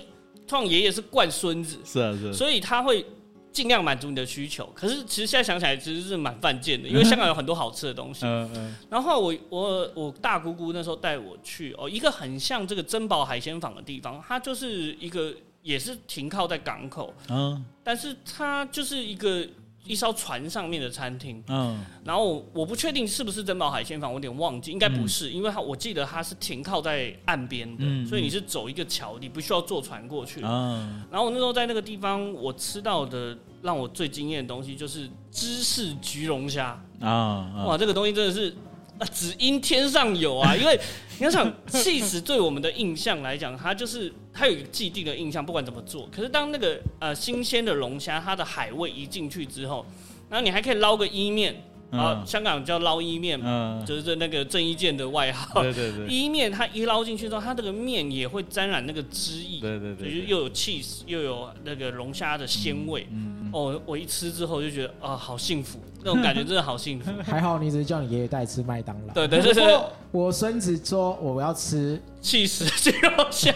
[0.47, 3.06] 通常爷爷是惯孙子，是啊是啊，所以他会
[3.51, 4.65] 尽量满足你的需求。
[4.73, 8.25] 可是其实现在想起来，其实是蛮犯贱的，因为香港有很多好吃的东西。
[8.25, 19.47] 嗯嗯然后我我我大姑姑那时候带我去哦，一个很像这个珍宝海鲜坊的地方，它就是一个也是停靠在港口，嗯但是它就是一个
[19.86, 21.44] 一艘船上面的餐厅。
[21.48, 30.41] 嗯然后我我不确定是不是珍宝海鲜坊，我有点忘记，应该不是，因为它我记得它是停靠在岸边的，嗯所以你是走一个桥，你不需要坐船过去。
[30.44, 36.84] 嗯然后我那时候在那个地方，我吃到的让我最惊艳的东西就是芝士焗龙虾。
[37.00, 38.56] 啊哇，这个东西真的是
[39.01, 40.55] 啊，只因天上有啊！
[40.55, 40.79] 因为
[41.17, 46.07] 你要想，cheese 对我们的印象来讲，它就是它有一个既定的印象，不管怎么做。
[46.15, 49.83] 可是当那个呃新鲜的龙虾，它的海味一进去之后，
[50.29, 55.63] 然后你还可以捞个伊面啊，嗯香港叫捞伊面嘛，嗯，就是那个郑伊健的外号。
[55.63, 63.07] 对对对伊面它一捞进去之后，它这个面也会沾染那个汁液，对对对，就是又有 cheese 又有那个龙虾的鲜味。
[63.11, 67.11] 嗯哦，我一吃之后就觉得啊，好幸福，那种感觉真的好幸福。
[67.23, 69.13] 还好你只是叫你爷爷带吃麦当劳。
[69.13, 69.79] 对对对对
[70.11, 73.53] 我孙子说我要吃气死这龙虾。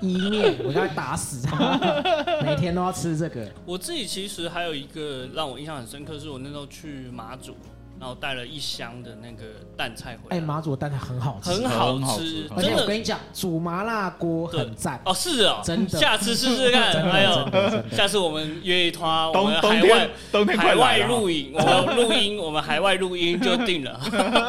[0.00, 1.78] 一面，我要打死他，
[2.44, 3.48] 每天都要吃这个。
[3.64, 7.54] 我自己其实还有一个让我印象很深刻，是我那时候去马祖，
[8.02, 9.44] 然后带了一箱的那个
[9.76, 10.36] 蛋菜回来。
[10.36, 12.82] 哎，马祖的蛋菜很好吃，很好吃吃，而且真的。
[12.82, 16.92] 我跟你讲，煮麻辣锅很赞，哦，是哦，真的下次试试看。
[16.92, 17.96] 真的哎呦真，的真的。
[17.96, 24.00] 下次我们约一团，我们海外冬天海外了录影，我们录音，我们海外录音就定了，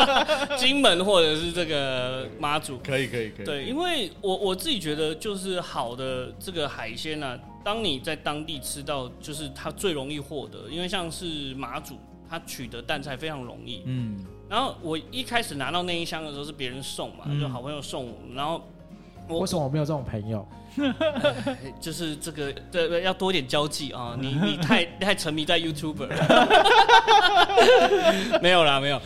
[0.57, 2.79] 金门或者是这个马祖。
[2.79, 13.81] 可以可以可以，对，因为我我自己觉得，就是好的这个海鲜呢、当你在当地吃到，就是它最容易获得，因为像是马祖，它取得蛋菜非常容易。
[13.85, 18.61] 嗯然后我一开始拿到那一箱的时候是别人送嘛，嗯就好朋友送我，然后
[19.27, 20.47] 我为什么我没有这种朋友？
[21.79, 24.15] 就是这个对对，要多一点交际啊！
[24.19, 26.09] 你你太 太沉迷在 YouTuber，
[28.41, 28.99] 没有啦，没有。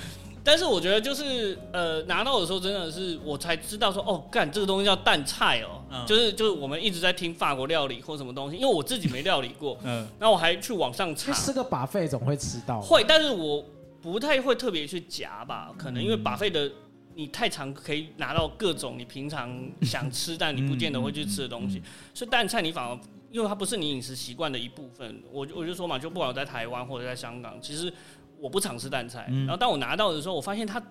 [0.47, 6.05] 但是我觉得就是呃，拿到的时候真的是我才知道说哦，干这个东西叫蛋菜哦，嗯。
[6.07, 10.07] 就是就是我们一直在听法国料理或什么东西，因为我自己没料理过，嗯。
[10.17, 11.33] 然后我还去网上查。
[11.33, 12.79] 去，吃个把费总会吃到。
[12.79, 13.61] 会，但是我
[14.01, 16.71] 不太会特别去夹吧，可能因为把费的
[17.13, 21.83] 你太常可以拿到各种你平常想吃但你不见得会去吃的东西，
[22.13, 22.97] 所以蛋菜你反而
[23.29, 27.91] 因为它不是你饮食习惯的一部分，我就我就说嘛，就不管我在台湾或者在香港，其实
[28.39, 30.81] 我不常吃蛋菜，嗯然后当我拿到的时候，我发现它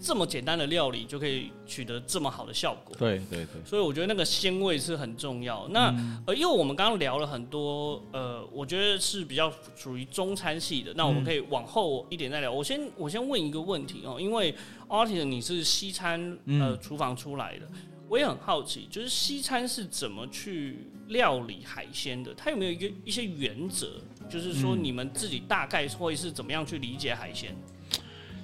[0.00, 2.96] 这么简单的料理就可以取得这么好的效果。
[2.98, 5.68] 对对对，所以我觉得那个鲜味是很重要。
[5.68, 10.92] 那、嗯呃，因为我们刚刚聊了很多，呃，我觉得是比较属于中餐系的。
[10.96, 12.50] 那我们可以往后一点再聊。
[12.50, 14.52] 我先我先问一个问题哦，因为
[14.88, 17.68] Artist 你是西餐呃嗯厨房出来的，
[18.08, 20.78] 我也很好奇，就是西餐是怎么去
[21.08, 22.34] 料理海鲜的？
[22.34, 24.00] 它有没有一个一些原则？
[24.32, 27.54] 就是说嗯你们自己大概会是怎么样去理解海鲜？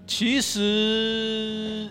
[0.06, 1.88] 其实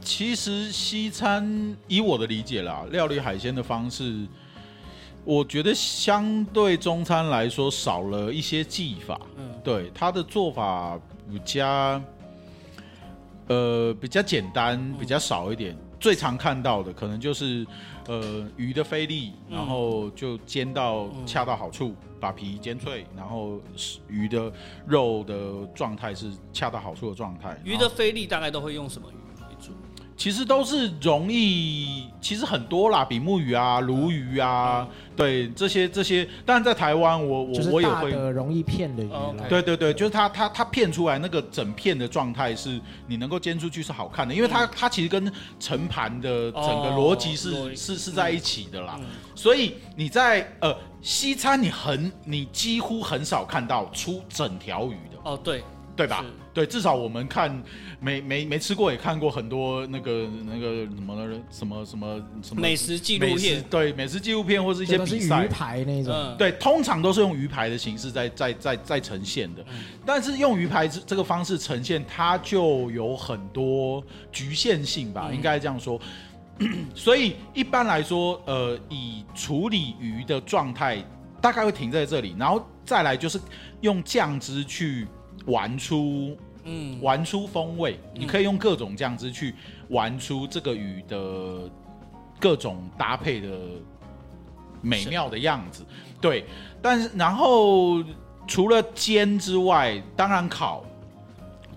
[0.00, 4.26] 其实西餐以我的理解啦，料理海鲜的方式，
[5.24, 9.20] 我觉得相对中餐来说少了一些技法。
[9.36, 10.98] 嗯，对它的做法
[11.30, 12.02] 比较，
[13.48, 15.76] 呃，比较简单，比较少一点。
[16.00, 17.66] 最常看到的可能就是，
[18.08, 23.60] 呃，鱼的菲力，嗯然后就煎到恰到好处，把皮煎脆，然后
[24.08, 24.50] 鱼的
[24.86, 27.60] 肉的状态是恰到好处的状态。
[27.64, 29.29] 鱼的菲力大概都会用什么鱼？
[30.20, 38.12] 其实都是容易，其实很多啦，比目鱼啊、鲈鱼啊，对这些这些，当然在台湾我我我也会。
[38.12, 39.10] 的容易骗的鱼。
[39.48, 48.96] 对对对，就是它它它片出来那个整片的状态是你能够煎出去是好看的，因为它它其实跟盛盘的整个逻辑是、是是在一起的啦。
[49.00, 55.64] 嗯所以你在呃西餐你很你几乎很少看到出整条鱼的，哦，对，
[56.00, 56.24] 对吧？
[56.54, 57.62] 对，至少我们看
[58.00, 65.48] 没没没吃过，也看过很多那个那个什么什么什么什么美食纪录片，对美食纪录片或是一些比赛鱼。
[65.48, 66.12] 排那种。
[66.14, 76.00] 嗯，对，通常都是用鱼排的形式在在在在呈现的，嗯但是用鱼排这这个方式呈现，它就有很多局限性吧，嗯应该这样说。
[76.94, 81.04] 所以一般来说，呃，以处理鱼的状态
[81.40, 83.40] 大概会停在这里，然后再来就是
[83.82, 85.06] 用酱汁去
[85.46, 89.54] 玩出嗯，玩出风味，你可以用各种酱汁去
[89.88, 91.70] 玩出这个鱼的
[92.38, 93.58] 各种搭配的
[94.82, 95.84] 美妙的样子。
[96.20, 96.44] 对，
[96.82, 98.04] 但是然后
[98.46, 100.84] 除了煎之外，当然烤，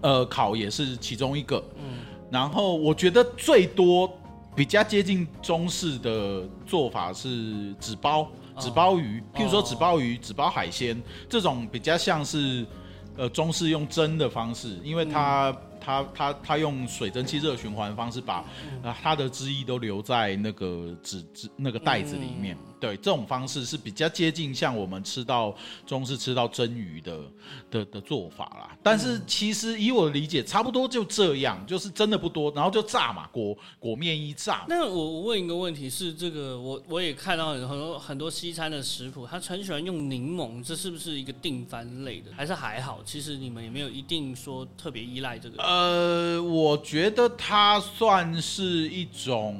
[0.01, 1.63] 呃，烤也是其中一个。
[1.77, 1.99] 嗯
[2.29, 4.11] 然后我觉得最多
[4.55, 10.99] 比较接近中式的做法是纸包纸包鱼，譬如说纸包鱼、纸包海鲜
[11.29, 12.65] 这种比较像是
[13.17, 18.43] 呃中式用蒸的方式，因为它、它它它用水蒸气热循环方式把
[18.83, 22.57] 啊、它的汁液都留在那个纸纸那个袋子里面。
[22.83, 25.55] 对，这种方式是比较接近像我们吃到
[25.87, 27.17] 中式吃到蒸鱼的
[27.71, 28.77] 的的做法啦。
[28.83, 34.65] 但是其实以我的理解，差不多就这样，就是真的不多，然后就炸嘛，裹裹面衣炸。
[34.67, 42.31] 那我我问一个问题是，这个我我也看到很多很多西餐的食谱，他很喜欢用柠檬，这是不是一个定番类的？
[42.35, 42.99] 还是还好？
[43.05, 45.63] 其实你们也没有一定说特别依赖这个。
[45.63, 49.55] 呃，我觉得它算是一种，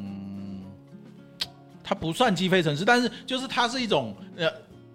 [1.84, 4.49] 它不算鸡飞城市，但是就是它是一种呃，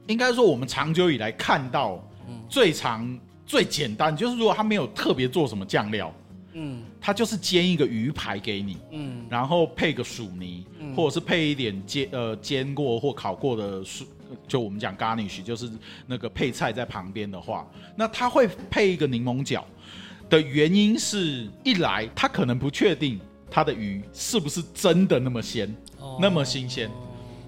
[0.07, 2.03] 应该说我们长久以来看到
[2.49, 6.13] 最长、最简单，就是如果它没有特别做什么酱料，
[6.55, 6.83] 嗯。
[7.01, 9.25] 它就是煎一个鱼排给你，嗯。
[9.29, 10.95] 然后配个薯泥，嗯。
[10.95, 14.05] 或者是配一点煎呃煎过或烤过的薯，
[14.49, 15.71] 就我们讲 garnish，就是
[16.07, 19.65] 那个配菜在旁边的话，那它会配一个柠檬角。
[20.29, 23.19] 的原因是，一来它可能不确定
[23.51, 25.88] 它的鱼是不是真的那么鲜，哦
[26.21, 26.91] 那么新鲜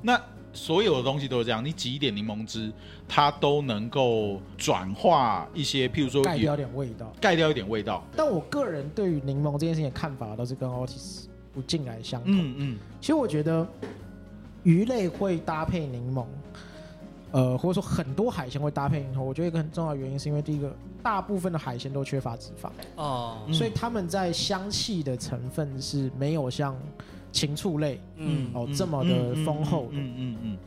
[0.03, 0.21] 那
[0.53, 2.73] 所有的东西都是这样，你挤一点柠檬汁，
[3.07, 7.13] 它都能够转化一些，譬如说盖掉点味道。
[7.21, 8.03] 盖掉一点味道。
[8.17, 12.33] 但我个人对于柠檬这件事情的看法都是跟 Otis 不尽然相同。
[12.35, 13.65] 嗯嗯其实我觉得
[14.65, 16.25] 鱼类会搭配柠檬，
[17.31, 19.23] 呃，或者说很多海鲜会搭配柠檬。
[19.23, 26.77] 我觉得一个很重要的原因是因为第一个，大部分的海鲜都缺乏脂肪，哦嗯所以它们在香气的成分是没有像
[27.33, 29.93] 禽畜类嗯哦这么的丰厚的。
[29.93, 30.59] 嗯嗯嗯，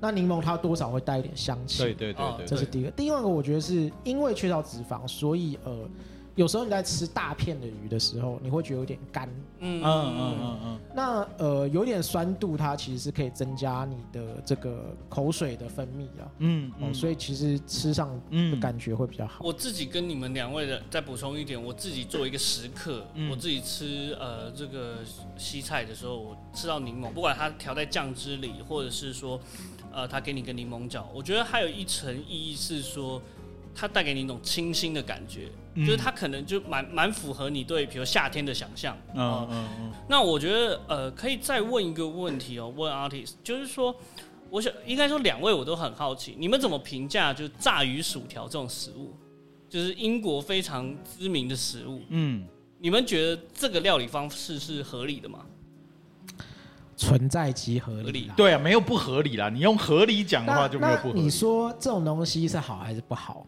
[0.00, 2.90] 那柠檬它多少会带一点香气，对对对哦对，这是第一个。
[2.90, 5.88] 第二个，我觉得是因为缺少脂肪，所以呃，
[6.34, 9.28] 有时候你在吃大片的鱼的时候，你会觉得有点干。
[9.60, 16.28] 嗯嗯嗯嗯嗯，那呃，有点酸度，它其实是可以增加你的这个口水的分泌啊。
[16.38, 19.44] 嗯哦，所以其实吃上的嗯感觉会比较好。
[19.44, 24.98] 我自己跟你们两位的再补充一点，我自己作为一个食客，嗯我自己吃呃这个
[25.38, 29.40] 西菜的时候，我吃到柠檬，不管它调在酱汁里，或者是说
[29.92, 33.22] 呃它给你个柠檬角，我觉得还有一层意义是说，
[33.74, 38.96] 它带给你一种清新的感觉，嗯就是它可能就蛮蛮符合你对比如夏天的想象。
[39.14, 43.94] 哦嗯嗯嗯那我觉得呃，可以再问一个问题哦，问 artist，就是说，
[44.50, 49.12] 我想应该说两位我都很好奇，你们怎么评价就炸鱼薯条这种食物，
[49.68, 52.46] 就是英国非常知名的食物，嗯，
[52.78, 55.40] 你们觉得这个料理方式是合理的吗？
[56.96, 58.34] 存在即合理合理啦。
[58.36, 59.48] 对啊，没有不合理啦。
[59.48, 61.22] 你用合理讲的话就没有不合理。
[61.22, 63.44] 你说这种东西是好还是不好？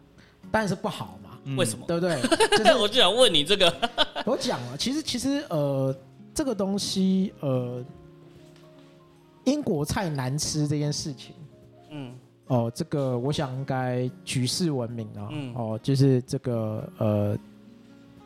[0.51, 1.17] 当然是不好
[1.55, 1.85] 为什么？
[1.87, 2.19] 对不对？
[2.57, 3.73] 就是我就想问你这个，
[4.25, 5.95] 我讲了，其实其实呃，
[6.33, 7.83] 这个东西呃，
[9.45, 11.33] 英国菜难吃这件事情。
[11.91, 12.13] 嗯
[12.47, 15.29] 哦，这个我想应该举世闻名啊。
[15.31, 17.37] 嗯哦，就是这个呃，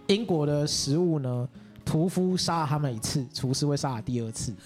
[0.07, 1.49] 英国的食物呢，
[1.83, 4.53] 屠夫杀了他们一次，厨师会杀了第二次。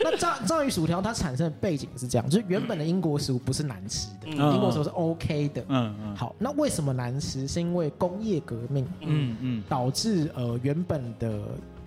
[0.00, 5.64] 那炸炸鱼薯条它产生的背景是这样，就是原本的英国食物不是难吃的，嗯英国食物是 OK 的。
[5.68, 7.46] 嗯嗯好，那为什么难吃？
[7.46, 11.40] 是因为工业革命嗯嗯导致呃原本的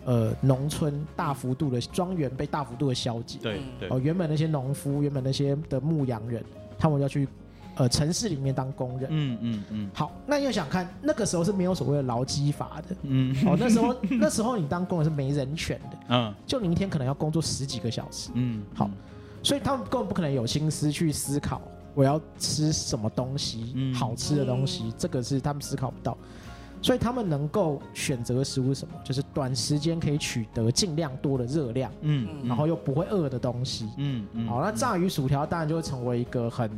[0.05, 3.39] 呃农村大幅度的庄园被大幅度的消解。
[3.41, 6.43] 对嗯对哦，原本那些农夫，原本那些的牧羊人，
[6.77, 7.27] 他们要去
[7.75, 9.09] 呃城市里面当工人。
[9.11, 12.95] 嗯嗯嗯好，那又想看那个时候是没有所谓的劳基法的。
[13.03, 18.89] 嗯哦，那时候那时候你当工人是没人权的，嗯就你一天可能要工作十几个小时，嗯，好
[19.43, 21.61] 所以他们根本不可能有心思去思考
[21.93, 26.17] 我要吃什么东西，嗯好吃的东西，这个是他们思考不到。
[26.81, 28.93] 所以他们能够选择的食物是什么？
[29.03, 33.89] 就是短时间可以取得尽量多的热量，嗯，然后又不会饿的东西。
[33.97, 36.69] 嗯嗯，好，那炸鱼薯条当然就会成为一个很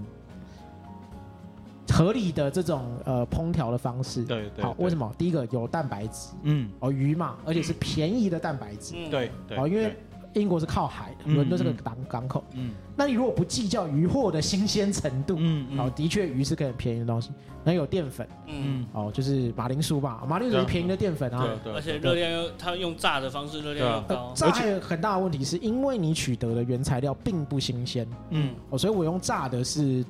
[1.92, 4.24] 合理的这种呃烹调的方式。
[4.24, 4.96] 对对，好，为什？
[4.98, 5.12] 么？
[5.18, 8.94] 第一个有蛋白质嗯，哦，鱼嘛，而且是便宜的蛋白质。
[8.96, 9.96] 嗯，对对，哦，因为
[10.34, 12.44] 英国是靠海伦敦是个港港口。
[12.54, 17.30] 嗯那你如果不计较鱼货的新鲜程度，嗯哦，的确鱼是个很便宜的东西。
[17.64, 21.46] 那有淀粉，嗯，哦，就是马铃薯吧，马铃薯是便宜的淀粉啊。
[21.64, 30.04] 对对，而且热量又它用炸的方式热量又呃高，炸还有很大的问题是因为你取得的原材料并不新鲜嗯，哦，所以我用炸的是，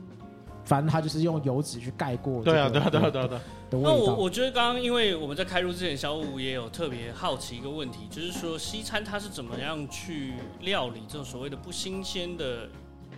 [0.67, 2.51] 反正它就是用油脂去盖过这个。
[2.51, 3.41] 对啊对啊对啊对啊。
[3.69, 12.65] 那我我觉得刚刚因为我们在开录之前，小五也有特别好奇一个问题，就是说西餐它是怎么样去料理这种所谓的不新鲜的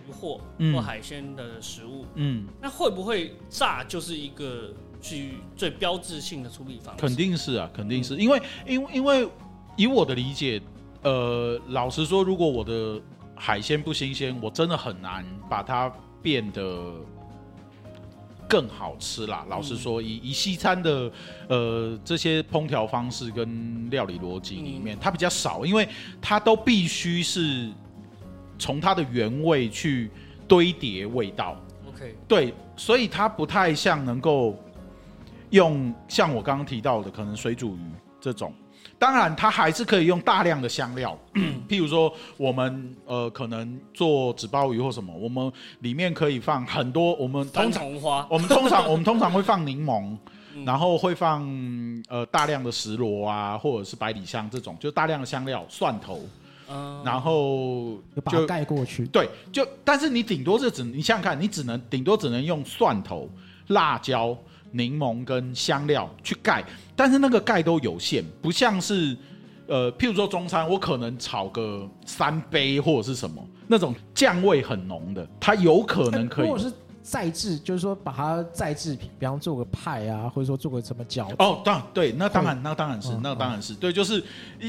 [0.08, 2.04] 鱼货嗯或海鲜的食物？
[2.14, 7.00] 嗯，那会不会炸就是一个去最标志性的处理方式？
[7.00, 9.28] 肯定是啊，肯定是因为因为因为
[9.76, 10.60] 以我的理解，
[11.02, 13.00] 呃，老实说，如果我的
[13.36, 15.90] 海鲜不新鲜，我真的很难把它
[16.20, 16.92] 变得
[18.50, 19.46] 更好吃啦。
[19.48, 21.10] 老实说，以以西餐的
[21.48, 25.88] 呃这些烹调方式跟料理逻辑里面，它比较少，因为
[26.20, 27.70] 它都必须是
[28.58, 30.10] 从它的原味去
[30.48, 31.56] 堆叠味道。
[31.88, 34.58] OK，对，所以它不太像能够
[35.50, 37.80] 用像我刚刚提到的，可能水煮鱼
[38.20, 38.52] 这种。
[39.00, 41.18] 当然，它还是可以用大量的香料，
[41.66, 50.14] 譬如说我们呃可能做纸包鱼或什么，我们里面可以放很多，我们通常花，我们通常我们通常会放柠檬，
[50.54, 50.64] 嗯。
[50.66, 51.48] 然后会放
[52.10, 56.20] 呃大量的石螺啊，或者是百里香这种，就大量的香料、蒜头，
[56.68, 59.06] 嗯，然后就把它就盖过去。
[59.06, 63.26] 对，就但是你顶多是只你想想看，你只能顶多只能用蒜头、
[63.68, 64.36] 辣椒、
[64.72, 66.64] 柠檬跟香料去盖，
[66.94, 69.16] 但是那个盖都有限，不像是
[69.66, 76.50] 呃，譬如说中餐，我可能炒个三杯或者是什么那种酱味很浓的，它有可能可以
[77.10, 81.34] 再制，就是说把它再制品，比方做个派啊，或者说做个什么饺子。
[81.40, 83.74] 哦，当然对，那当然，那当然是嗯，那当然是。
[83.74, 84.22] 对，就是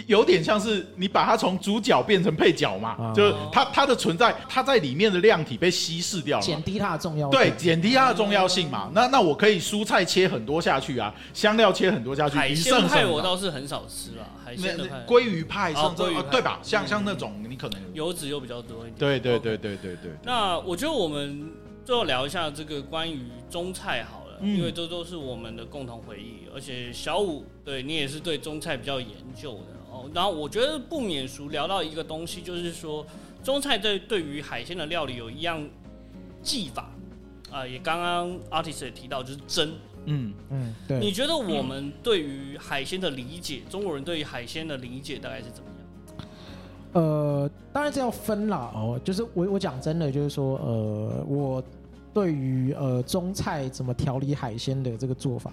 [0.08, 3.14] 有点像是你把它从主角变成配角嘛，啊。
[3.14, 7.39] 就是它它的存在，它在里面的量体被稀释掉了嘛，减低它的重要性。
[7.39, 8.89] 对，减低它的重要性嘛。
[8.92, 15.06] 那那我可以蔬菜切很多下去啊，香料切很多下去，海鱼剩鲜派我倒是很少吃了，海那鲜的派。
[15.06, 16.22] 鲑鱼派哦甚至鲑鱼派。
[16.22, 16.60] 哦对吧？
[16.64, 18.96] 像嗯像那种你可能油脂又比较多一点。
[18.98, 21.52] 对对对对对对，那我觉得我们
[21.84, 30.10] 最后聊一下这个关于中菜好了，嗯因为这都是我们的共同回忆，而且小五对你也是对中菜比较研究的哦。
[30.14, 33.06] 然后我觉得不免俗聊到一个东西，就是说
[33.44, 35.68] 中菜对对于海鲜的料理有一样
[36.42, 36.92] 技法
[37.52, 39.74] 啊、也刚刚 artist 也提到，就是蒸。
[40.06, 41.00] 嗯嗯，对。
[41.00, 45.81] 你觉得我们对于海鲜的理解，中国人对于海鲜的理解大概是怎么样？
[46.94, 51.64] 呃，当然这要分啦哦，就是我我讲真的，就是说，呃，我
[52.14, 55.52] 对于呃中菜怎么调理海鲜的这个做法，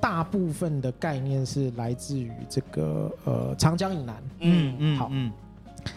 [0.00, 5.32] 大部分的概念是来自于这个呃长江以南，嗯嗯好嗯。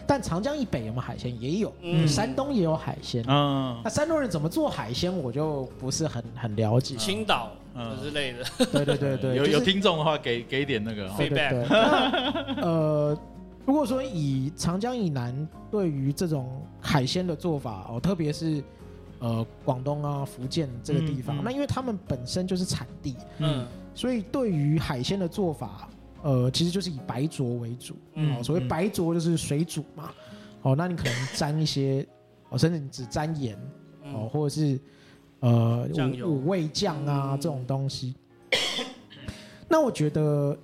[0.04, 1.40] 但长江以北有没有海鲜？
[1.40, 2.08] 也有，嗯。
[2.08, 3.24] 山东也有海鲜。
[3.28, 3.80] 嗯。
[3.84, 6.96] 那山东人怎么做海鲜，我就不是很很了解。
[6.96, 7.96] 青岛嗯。
[8.02, 11.66] 之类的，对对对对，有就是有听众的话给给一点那个 feedback
[12.60, 13.16] 呃，
[13.66, 18.62] 如果说以长江以南对于这种海鲜的做法哦，特别是
[19.18, 25.88] 呃广东啊、福建这个地方，嗯嗯那因为他们本身就是产地，嗯所以对于海鲜的做法，
[26.22, 27.96] 呃，其实就是以白灼为主。
[28.14, 30.10] 嗯哦，所谓嗯白灼就是水煮嘛。
[30.62, 32.06] 哦，那你可能沾一些，
[32.50, 33.56] 哦，甚至你只沾盐
[34.04, 34.78] 哦，嗯或者是
[35.40, 35.88] 呃
[36.24, 38.14] 五五味酱啊、嗯这种东西。
[39.68, 40.56] 那我觉得，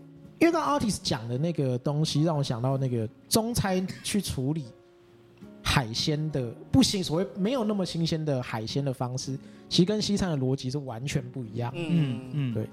[0.42, 4.64] 因为刚刚 artist 讲的那个东西，让我想到那个中餐去处理
[5.62, 9.38] 海鲜的不新，所谓没有那么新鲜的海鲜的方式，
[9.68, 11.72] 其实跟西餐的逻辑是完全不一样。
[11.76, 12.28] 嗯。
[12.32, 12.68] 嗯对。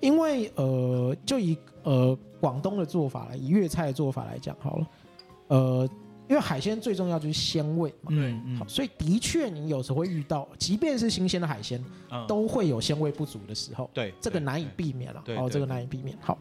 [0.00, 4.86] 因为呃，就以呃广东的做法来，以粤菜的做法来讲好了，
[5.48, 5.86] 呃，
[6.26, 12.26] 因为海鲜最重要就是鲜味嘛，嗯好，所以的确你有时候会遇到，即便是新鲜的海鲜，嗯。
[12.26, 14.14] 都会有鲜味不足的时候，对。
[14.22, 16.16] 这个难以避免了，哦，对对这个难以避免。
[16.22, 16.38] 好，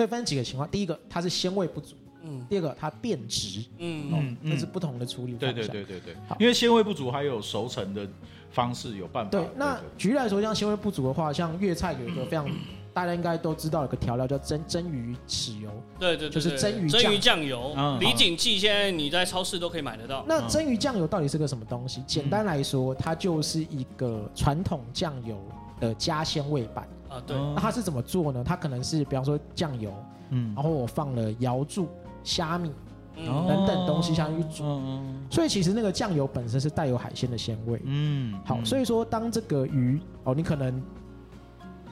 [0.00, 5.70] 所以分几个情况，第一个它是鲜味不足，嗯第二个它变质，嗯嗯那是不同的处理方对向。
[5.70, 8.08] 对对对对好，因为鲜味不足，还有熟成的
[8.50, 9.30] 方式有办法。
[9.30, 12.48] 对，那举例来说，像鲜味不足的话，像粤菜有一个非常
[12.94, 15.70] 大家应该都知道有个调料叫蒸蒸鱼豉油。
[15.98, 20.24] 对对对，就是蒸鱼蒸鱼酱油嗯，李锦记现在你在超市都可以买得到。
[20.26, 22.02] 那蒸鱼酱油到底是个什么东西？
[22.06, 25.38] 简单来说，它就是一个传统酱油
[25.78, 26.88] 的加鲜味版。
[27.10, 28.42] 啊，对，嗯那它是怎么做呢？
[28.44, 29.92] 它可能是比方说酱油，
[30.30, 31.88] 嗯然后我放了瑶柱、
[32.22, 32.72] 虾米，
[33.16, 37.82] 嗯等等东西下去煮嗯所以其实那个酱油本身是带有海鲜的鲜味。
[37.84, 40.82] 嗯好，所以说当这个鱼哦，你可能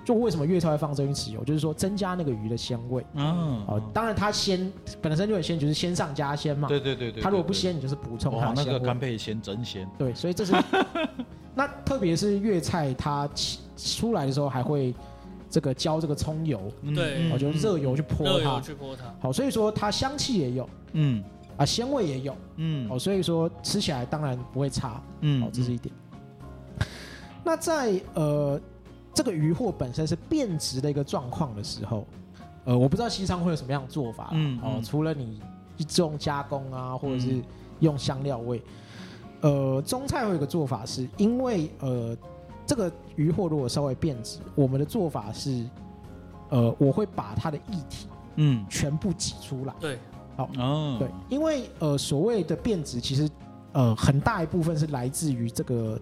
[0.04, 3.04] 就为什么粤菜会放蒸鱼豉油，就是说增加那个鱼的鲜味。
[3.14, 6.66] 嗯哦，当然它鲜本身就很鲜，就是鲜上加鲜嘛。
[6.68, 8.86] 对对对对，它如果不鲜，你就是补充它哇，那个的鲜味。
[8.86, 9.86] 干贝鲜真鲜。
[9.98, 10.54] 对，所以这是
[11.54, 14.94] 那特别是粤菜，它起出来的时候还会
[15.50, 18.60] 这个浇这个葱油，嗯对我，就热油去泼热油它。
[18.60, 19.04] 去泼它。
[19.20, 21.22] 好，所以说它香气也有嗯
[21.56, 25.02] 啊，鲜味也有嗯哦，所以说吃起来当然不会差。
[25.20, 25.94] 嗯好，这是一点。
[27.42, 28.60] 那在呃
[29.14, 32.06] 这个鱼货本身是变质的一个状况的时候，
[32.64, 34.60] 呃，我不知道西昌会有什么样的做法嗯。
[34.62, 35.40] 哦除了你
[35.96, 37.40] 用加工啊，或者是
[37.80, 38.60] 用香料味，
[39.40, 42.16] 呃，中菜会有一个做法是，因为呃
[42.68, 45.64] 这个鱼货如果稍微变质，我们的做法是，
[46.50, 48.06] 呃，我会把它的液体
[48.36, 48.64] 嗯。
[48.68, 49.74] 全部挤出来。
[49.80, 49.98] 对，
[50.36, 50.50] 好。
[50.58, 50.96] 哦。
[50.98, 53.26] 对，因为呃所谓的变质，其实
[53.72, 55.98] 呃很大一部分是来自于这个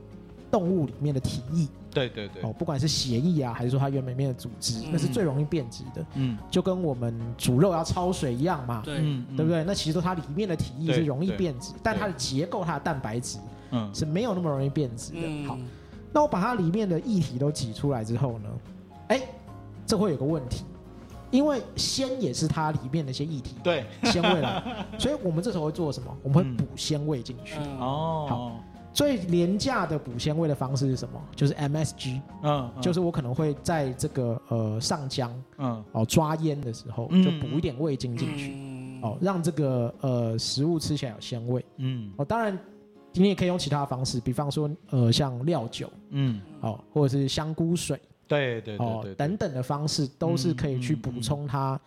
[0.50, 1.68] 动物里面的体液。
[1.92, 2.42] 对对对。
[2.42, 4.88] 哦，不管是血液啊，还是说它原本里面的组织，嗯。
[4.90, 6.36] 那是最容易变质的，嗯。
[6.50, 8.96] 就跟我们煮肉要焯水一样嘛，对，
[9.36, 9.52] 对不？
[9.52, 9.62] 对？
[9.62, 13.38] 那其实它里面的体液是容易对变质，但它的结构、它的蛋白质
[13.70, 13.88] 嗯。
[13.94, 15.20] 是没有那么容易变质的。
[15.22, 15.58] 嗯，好，
[16.16, 18.48] 那我把它里面的液体都挤出来之后呢，
[19.08, 19.20] 哎，
[19.84, 20.64] 这会有个问题，
[21.30, 23.84] 因为鲜也是它里面的一些液体对。
[24.04, 24.64] 鲜味了，
[24.98, 26.16] 所以我们这时候会做什么？
[26.22, 26.56] 我们会嗯。
[26.56, 27.56] 补鲜味进去。
[27.58, 28.58] 嗯，好。
[28.94, 31.20] 最廉价的补鲜味的方式是什么？
[31.34, 35.84] 就是 MSG，嗯就是我可能会在这个呃上浆嗯。
[35.92, 39.02] 哦抓腌的时候，嗯就补一点味精进去，嗯。
[39.02, 41.62] 哦，让这个呃食物吃起来有鲜味。
[41.76, 42.10] 嗯。
[42.16, 42.58] 哦，当然
[43.20, 46.40] 你也可以用其他的方式，比方说呃像料酒嗯。
[46.60, 51.80] 哦，或者是香菇水对对对哦对等等的方式，都是可以去补充它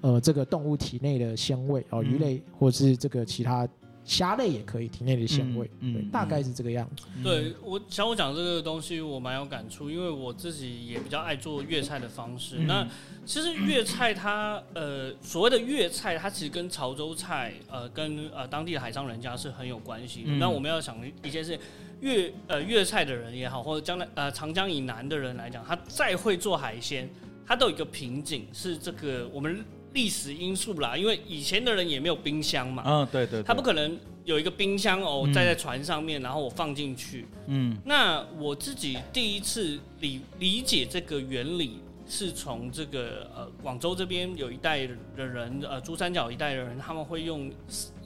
[0.00, 2.04] 呃这个动物体内的鲜味哦，嗯。
[2.04, 3.66] 鱼类或者是这个其他
[4.08, 7.04] 虾类也可以体内的鲜味，对，嗯嗯大概是这个样子。
[7.22, 12.56] 对我像我讲这个东西，我蛮有感触，因为我自己也比较爱做粤菜的方式。
[12.60, 12.88] 嗯那
[13.26, 20.30] 其实粤菜它呃所谓的粤菜，它其实跟潮州菜呃跟呃当地的海上人家是很有关系的。
[20.30, 21.58] 嗯那我们要想一件事，
[22.00, 27.06] 粤呃粤菜的人也好，或者江南呃长江以南的人来讲，他再会做海鲜，
[27.46, 29.62] 他都有一个瓶颈，是这个我们
[29.92, 32.82] 历史因素啦，因为以前的人也没有冰箱嘛。
[32.86, 35.32] 嗯对对，他不可能有一个冰箱哦，嗯。
[35.32, 37.26] 载在船上面，然后我放进去。
[37.46, 37.76] 嗯。
[37.84, 41.78] 那我自己第一次理理解这个原理，
[42.08, 44.86] 是从这个呃广州这边有一代
[45.16, 47.50] 的人，呃珠三角一代的人，他们会用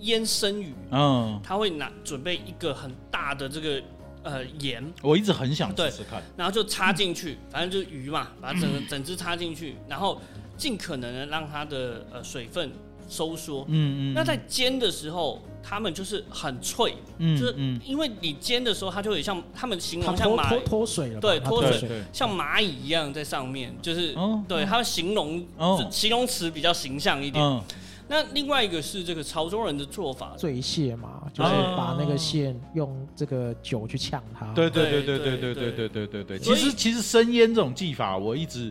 [0.01, 3.83] 腌生鱼，嗯，他会拿准备一个很大的这个
[4.23, 5.91] 呃盐，我一直很想对。
[5.91, 6.23] 试试看。
[6.37, 10.21] 然后就插进去，反正就是鱼嘛，把整个整只插进去，然后
[10.57, 12.71] 尽可能的让它的呃水分
[13.09, 13.65] 收缩。
[13.69, 24.43] 嗯嗯，那在煎的时候，他们就是很脆，嗯就是因为你煎的时候，它就有像他们形它容像蚂脱脱脱水了对脱水像蚂蚁一样在上面，就是、哦。
[24.49, 25.87] 对它形容、哦。
[25.91, 27.45] 形容词比较形象一点。
[27.45, 27.61] 嗯。
[28.09, 34.47] 那另外一个是这个潮州人的做法，醉蟹嘛，就是把那个蟹用这个酒去呛它。
[34.53, 35.55] 对对对对对对对对。
[35.55, 36.39] 对对对对对。
[36.39, 38.71] 所以其实其实生腌这种技法，我一直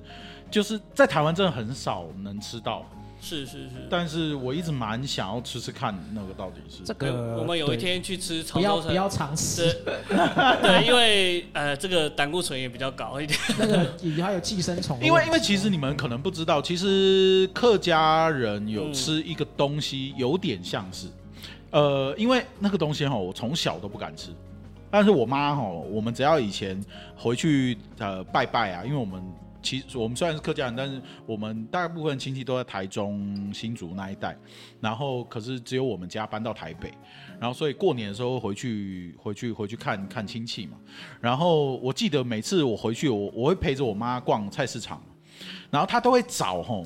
[0.52, 2.86] 就是在台湾真的很少能吃到，
[3.22, 3.88] 是是是。
[3.90, 9.96] 但是我一直蛮想要吃吃看那个到底是这对个我们有一天去吃潮州菜，不要不要尝试，对
[10.62, 13.40] 对，因为呃这个胆固醇也比较高一点。
[13.58, 15.00] 那个也还有寄生虫。
[15.02, 21.08] 因为因为其实你们可能不知道，其实客家人有嗯吃一个东西，有点像是，
[21.72, 24.32] 呃，因为那个东西哈，我从小都不敢吃，
[24.90, 26.84] 但是我妈哈，我们只要以前
[27.16, 29.22] 回去呃拜拜啊，因为我们
[29.62, 34.38] 其实我们虽然是客家人，但是我们大部分亲戚都在台中、新竹那一带，
[34.80, 36.92] 然后可是只有我们家搬到台北，
[37.40, 40.78] 然后所以过年的时候回去回去回去看看亲戚嘛，
[41.20, 45.02] 然后我记得每次我回去，我我会陪着我妈逛菜市场，
[45.70, 46.86] 然后她都会找吼，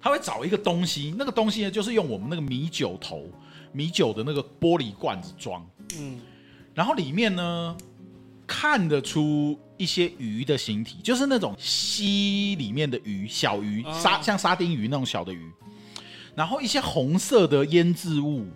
[0.00, 3.26] 她会找一个东西，那个东西呢就是用我们那个米酒头、
[3.72, 5.66] 米酒的那个玻璃罐子装，
[5.98, 6.20] 嗯，
[6.74, 7.76] 然后里面呢
[8.46, 15.50] 看得出一些鱼的形体，就是那种溪里面的鱼，小鱼，哦沙像沙丁鱼那种小的鱼。
[16.34, 18.46] 然后一些红色的腌制物，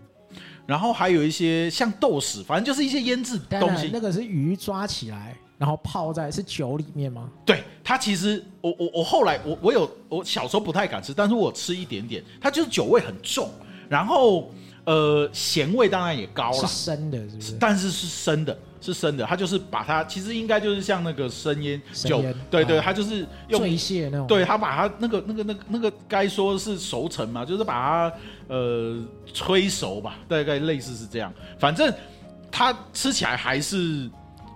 [0.67, 3.91] 然后还有一些像豆豉，反正就是一些腌制东西。
[3.93, 7.31] 那个是鱼抓起来，然后泡在是酒里面吗？
[7.47, 13.49] 对它其实我我我后来我我有我小时候不太敢吃，但是我吃一点点，它就是酒味很重，
[13.89, 14.53] 然后
[14.89, 17.57] 呃咸味当然也高了是，生的，是不是？
[17.61, 24.27] 但是是生的，是生的，它就是把它其实应该就是像那个生腌酒，对对，啊它就是用醉蟹那种。
[24.27, 28.17] 对它把它那个那个那个那个该说是熟成嘛，就是把它
[28.49, 28.99] 呃
[29.35, 31.31] 吹熟吧，大概类似是这样。
[31.59, 31.93] 反正
[32.51, 34.09] 它吃起来还是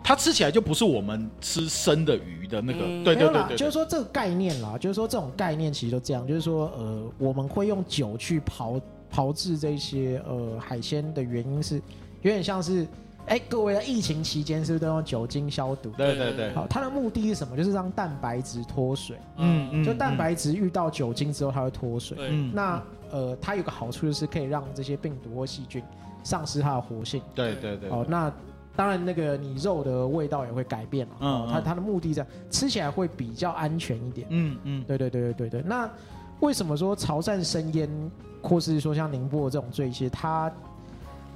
[0.03, 8.81] 它吃起来就不是我们吃生的鱼的那个，嗯对对对对，就是说这个概念啦，就是说这种概念其实都这样，就是说呃，我们会用酒去炮
[9.13, 11.77] 炮制这些呃海鲜的原因是
[12.23, 12.87] 有点像是，
[13.27, 15.91] 哎，各位在疫情期间是不是都用酒精消毒？
[15.99, 17.55] 对对对，好，它的目的是什么？
[17.55, 22.17] 就是让蛋白质脱水，嗯嗯，就蛋白质遇到酒精之后它会脱水。
[22.17, 25.83] 对，嗯，那呃，它有个好处就是可以让这些病毒或细菌
[26.23, 27.21] 丧失它的活性。
[27.35, 28.33] 对对对，哦，那
[28.75, 31.15] 当然那个你肉的味道也会改变了。
[31.21, 34.27] 嗯哦，它嗯它的目的这样，吃起来会比较安全一点。
[34.31, 35.63] 嗯嗯对对对对对对。
[35.67, 35.87] 那
[36.41, 37.89] 为什么说潮汕生腌，
[38.43, 40.53] 或是说像宁波的这种醉蟹，它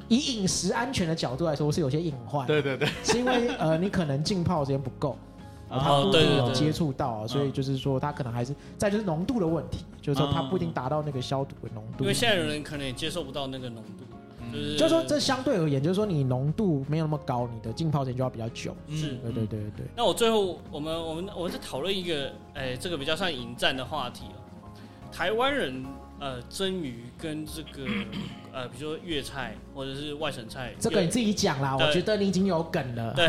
[0.08, 5.16] 以饮食安全的角度来说是有些隐患，对对对，是因为呃你可能浸泡时间不够。
[5.68, 12.04] 啊它不一定有接触到啊，所以嗯就是说它可能还是再就是浓度的问题，就是说它不一定达到那个消毒的浓度。
[12.04, 14.04] 因为现在的人可能也接受不到那个浓度，
[14.52, 18.76] 就是就是说这相对而言，就是说你浓度没有那么高，你的浸泡时间就要比较久。
[18.88, 19.86] 是嗯对对对对对。
[19.96, 24.38] 那我最后，我们我们我们在讨论一个，哎、这个比较像引战的话题哦。
[25.16, 25.82] 台湾人
[26.20, 27.90] 呃蒸鱼跟这个
[28.52, 33.14] 呃，比如说粤菜或者是外省菜，这个你自己讲啦，我觉得你已经有梗了。
[33.14, 33.26] 对。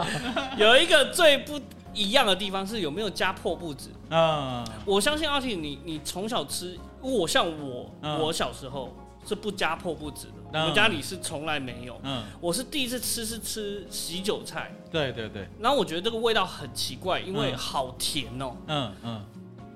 [0.56, 1.60] 有一个最不
[1.92, 3.90] 一样的地方是有没有加破布子。
[4.08, 4.64] 啊。
[4.86, 12.00] 我相信阿婷，你你从小吃，我像我，嗯我小时候是不加破布子的，嗯我们家里是从来没有。
[12.02, 17.56] 嗯，我是第一次吃是吃喜酒菜，对对对，然后我觉得这个味道很奇怪，因为嗯。
[17.58, 19.24] 好甜哦、嗯嗯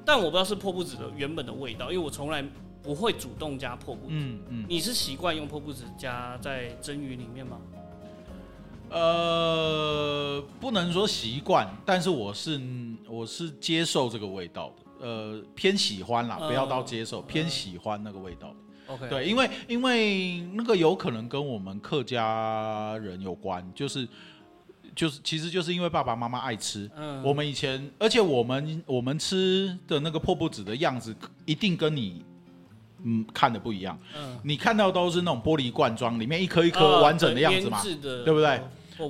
[0.05, 2.45] 但我不知道是破布子的原本的味道，因为我从来
[2.83, 4.13] 不会主动加破布子。
[4.13, 7.59] 嗯嗯，你是习惯用破布子加在蒸鱼里面吗？
[8.91, 12.61] 呃，不能说习惯，但是我是
[13.09, 18.57] 我是接受这个味道的，呃，偏喜欢啦，嗯不要到接受，偏喜欢那个味道的。
[18.95, 24.09] OK，，对，因为因为那个有可能跟我们客家人有关，就是
[24.95, 26.91] 就是其实就是因为爸爸妈妈爱吃。
[26.97, 31.15] 嗯我们以前，而且我们我们吃的那个破布子的样子，
[31.45, 32.25] 一定跟你
[33.03, 33.99] 嗯看的不一样。
[34.17, 37.83] 嗯，你看到都是那种玻璃罐装，里面一颗一颗呃完整的样子嘛。
[37.83, 38.61] 对不对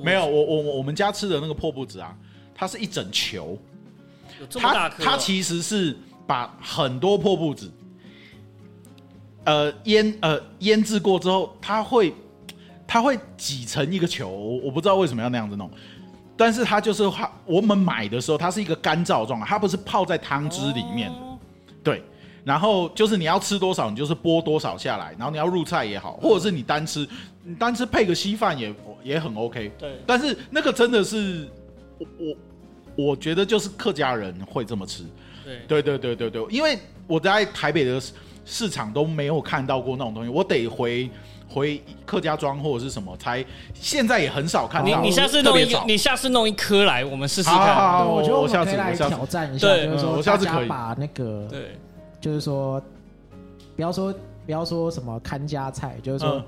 [0.05, 2.17] 没有，我我我们家吃的那个破布子啊，
[2.55, 3.59] 它是一整球，
[4.55, 5.97] 它它其实是
[6.29, 7.69] 把很多破布子，
[9.43, 12.15] 呃腌呃腌制过之后，它会
[12.91, 15.71] 它会挤成一个球，我我不知道为什么要那样子弄。
[16.37, 21.39] 但是它就是它，我们买的时候它是一个干燥状，它不是泡在汤汁里面的，哦
[21.85, 22.03] 对。
[22.43, 27.09] 然后就是你要吃多少，你就是剥多少下来，然后你要入菜也好，或者是你单吃，
[27.45, 28.75] 你单吃配个稀饭也
[29.05, 29.71] 也很 OK。
[29.79, 31.49] 对，但是那个真的是
[31.97, 35.05] 我我我觉得就是客家人会这么吃，
[35.69, 36.77] 对对对对对对，因为
[37.07, 38.13] 我在台北的市
[38.45, 41.09] 市场都没有看到过那种东西，我得回
[41.53, 43.45] 回客家庄或者是什么才，
[43.75, 45.01] 现在也很少看到。
[45.01, 47.75] 你你下次弄一你下次弄一颗来，我们试试好好看。
[47.75, 51.77] 好我觉得我我下们可以来次我下次挑战一下，就是说我下次可以大家把那个，对，
[52.21, 52.81] 就是说，
[53.75, 54.15] 不要说
[54.47, 56.45] 不要说什么看家菜，就是说嗯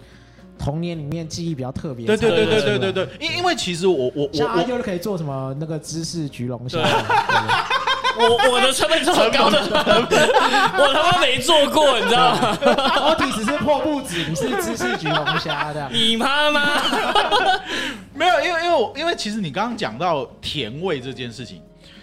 [0.59, 2.07] 童年里面记忆比较特别。
[2.07, 6.86] 对对对对对对对，因因为其实我我我像阿我优就可以做什么那个芝士焗龙虾对，
[8.19, 9.59] 我我的成本这么高的，
[10.79, 12.59] 我他妈没做过，你知道吗？
[13.09, 15.89] 我体只是破布子，你是芝士焗龙虾的。
[15.91, 16.83] 你妈妈！
[18.15, 21.63] 没有，因为因为我因为其实你刚刚讲到甜味这件事情，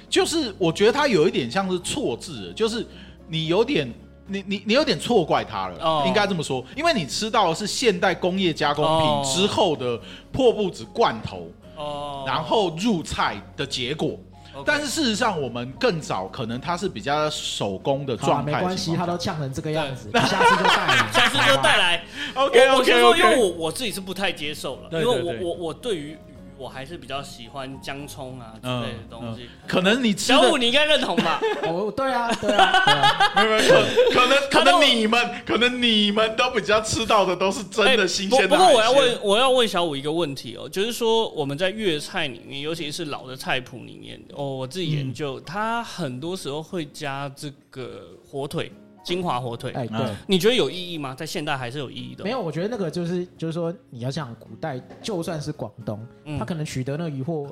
[0.10, 2.86] 就是我觉得它有一点像是错字了，就是
[3.28, 3.91] 你有点。
[4.32, 9.99] 你你你有点错怪它了，哦应该这么说，因为你吃到的是现代工业加工哦品之后的
[10.32, 14.20] 破布子罐头，哦，然后入菜的结果。
[14.66, 18.51] 但是事实上，我们更早可能他是比较手工的好啊，状态。
[18.53, 22.03] 没关系，他都呛成这个样子， 下次就带来，下次就带来。
[22.36, 23.41] OK 我我先 OK 说，因为 OK。
[23.41, 26.28] 我我自己是不太接受了，因为对对对我我我对于鱼
[26.60, 29.49] 我还是比较喜欢姜葱啊之类的东西。
[29.66, 31.39] 可能你吃小五，你应该认同吧？
[31.64, 48.72] 哦，对啊，对啊，对啊，没有没有可可能 可可能你们可能你们都比较吃到的都是真的哎新鲜的不不过我要问，我要问小五一个问题哦，就是说我们在粤菜里面，尤其是老的菜谱里面，哦，我自己研究，它很多时候会加这个火腿
[49.10, 49.97] 金华火腿，哎，对。
[49.97, 51.16] 嗯，你觉得有意义吗？
[51.16, 52.24] 在现代还是有意义的？
[52.24, 56.38] 没有，我觉得那个就是就是说，你要想古代，就算是广东，嗯。
[56.38, 57.47] 他可能取得那个渔获，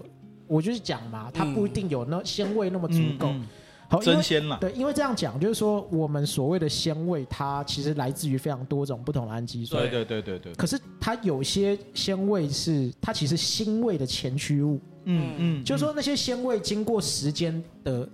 [0.46, 3.30] 我就是讲嘛，它不一定有那鲜味那么足够。
[3.30, 3.48] 嗯
[3.90, 9.82] 好，真鲜了，对，因为这样讲，就是说我们所谓的鲜味，它其实来自于非常多种不同的氨基酸。
[9.82, 18.06] 对对对对对，可是它有些鲜味是它其实腥味的前驱物，嗯嗯，就是说那些鲜味经过时间的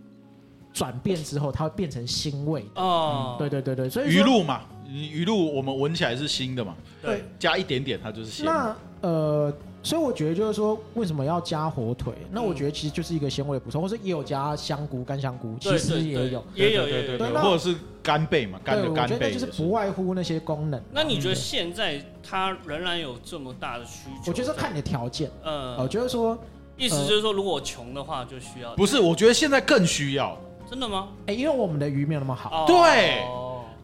[0.74, 2.65] 转变之后，它会变成腥味。
[2.76, 8.45] 哦，对对对对，所以鱼露嘛，鱼露我们闻起来是腥的嘛，对，加一点点它就是腥。
[8.45, 9.53] 那呃，
[9.84, 12.13] 所以我觉得就是说，为什么要加火腿？
[12.32, 16.43] 那嗯我觉得其实就是一个鲜味补充，或者也有加香菇、干香菇，其实也有。
[16.55, 20.82] 也有也有对对对对，对那或者是干贝嘛，干对，的干我觉得贝就是不外乎那些功能。
[20.91, 24.32] 那你觉得嗯现在它仍然有这么大的需求？
[24.32, 25.30] 我觉得看你的条件。
[25.43, 26.38] 呃，我觉得说，
[26.78, 29.01] 意思就是说，如果我穷的话，就需要不是？
[29.01, 30.39] 我觉得现在更需要。
[30.70, 31.09] 真的吗？
[31.28, 32.64] 哎，因为我们的鱼没有那么好。
[32.64, 33.24] 哦对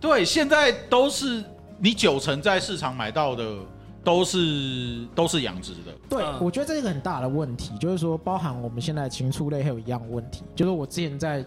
[0.01, 1.43] 对，现在都是
[1.77, 3.57] 你九成在市场买到的
[4.01, 5.91] 都是都是养殖的。
[6.09, 11.43] 对嗯，我觉得这是一个很大的问题，就是说，包含我们现在禽畜类还有一样问题，就是我之前在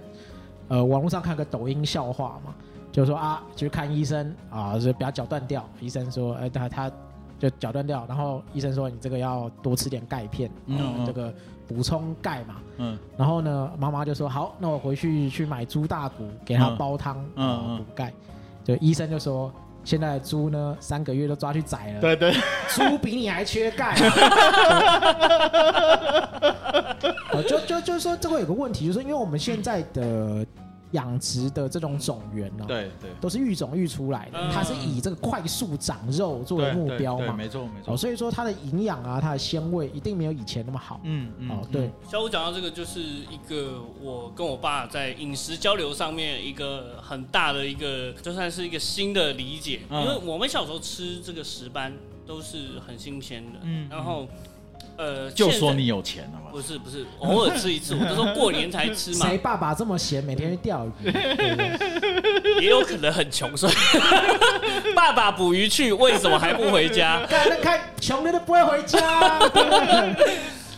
[0.69, 2.55] 呃网络上看个抖音笑话嘛，
[2.93, 6.93] 就是说啊，去看医生啊，就是把脚断掉，医生说，哎，他他
[7.39, 11.35] 就脚断掉，然后医生说你这个要多吃点钙片，嗯嗯嗯，这个
[11.67, 12.99] 补充钙嘛，嗯。
[13.17, 18.13] 然后呢，妈妈就说好，那我回去去买猪大骨给他嗯煲汤，嗯补钙，
[18.65, 19.53] 就医生就说。
[19.85, 22.33] 现在的猪呢，三个月都抓去宰了，对对，
[22.69, 23.97] 猪比你还缺钙、
[27.49, 30.47] 就就就是说，这个有个问题，就是说因为我们现在的
[30.93, 37.33] 养殖的这种种源呢、对对都是育种育出来的，嗯它是以这个快速长肉作为目标嘛。
[37.33, 37.97] 没错没哦，错。
[37.97, 41.01] 所以说它的营养啊，它的鲜味一定没有以前那么好。
[41.05, 49.81] 嗯嗯哦，对，小五讲到这个，就是一个我跟我爸在饮食交流上面一个很大的一个，就算是一个新的理解。
[49.91, 51.93] 嗯因为我们小时候吃这个石斑
[52.27, 54.29] 都是很新鲜的，嗯然后
[54.97, 56.51] 呃，就说你有钱了嘛。
[56.53, 60.91] 不是不是，偶尔吃一次，我就说过年才吃嘛谁，爸爸这么闲，每天去钓鱼？
[62.61, 63.73] 也有可能很穷，所以
[64.95, 67.25] 爸爸捕鱼去，为什么还不回家？
[67.31, 69.41] 看那看穷人都不会回家？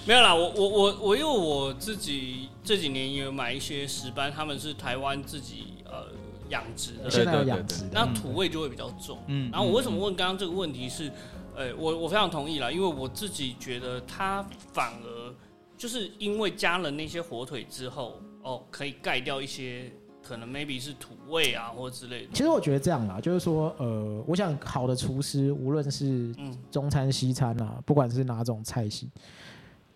[0.07, 6.07] 没有啦，我我我我因为我自己这几年也有买一些石斑，他们是台湾自己呃
[6.51, 9.19] 养殖的，现在有对对养殖的，那土味就会比较重。
[9.27, 11.11] 嗯然后我为什么问刚刚这个问题是，
[11.57, 15.35] 呃，我我非常同意啦，因为我自己觉得它反而
[15.77, 19.91] 就是因为加了那些火腿之后，哦，可以盖掉一些
[20.23, 22.29] 可能 maybe 是土味啊或之类的。
[22.33, 29.09] 其实我觉得这样啦，就是说，呃，我想好的厨师，无论是嗯中餐、西餐啊，不管是哪种菜系，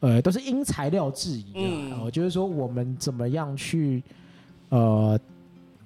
[0.01, 2.01] 呃，都是因材料制宜嗯啊。
[2.05, 4.03] 呃就是说，我们怎么样去，
[4.69, 5.19] 呃，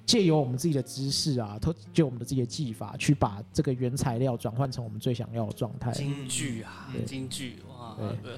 [0.05, 5.91] 借由我们自己的知识啊，透借我们的自己的技法，去把这个原材料转换成我们最想要的状态。
[5.91, 8.37] 京剧啊，对京剧哇对，呃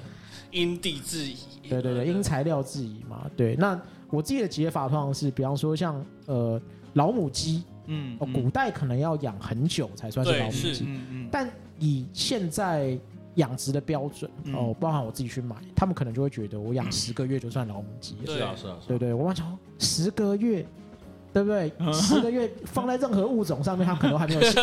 [0.52, 1.36] 因地制宜。
[1.68, 3.28] 对对对，因材料制宜嘛。
[3.36, 3.78] 对，那
[4.10, 6.60] 我自己的解法通常是，比方说像呃
[6.94, 10.84] 老母鸡，嗯哦，古代可能要养很久才算是老母鸡。
[10.86, 11.50] 嗯嗯但
[11.80, 12.96] 以现在
[13.34, 18.22] 养殖的标准、嗯哦，包含我自己去买，他们可能就会觉得我养 十个月就算老母鸡了。
[18.24, 18.78] 对是啊是啊。
[18.86, 20.64] 对对，我讲十个月，
[21.36, 21.70] 对不对？
[21.92, 24.54] 十个月放在任何物种上面，它可能都还没有性，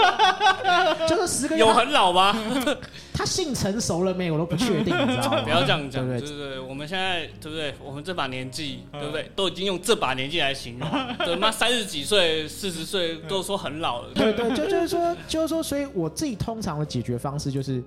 [1.06, 2.34] 就是十个月有，很老吗？
[3.12, 5.42] 它性成熟了没有，我都不确定，你知道吗？
[5.44, 6.34] 不要这样讲，对不对？
[6.34, 7.74] 对对对，我们现在对不对？
[7.84, 9.30] 我们这把年纪，对不对？
[9.36, 10.88] 都已经用这把年纪来形容，
[11.26, 17.84] 对妈三十几岁、四十岁都说很老了，对对，就就是说，就是说，所以我自己通常的解决方式就是，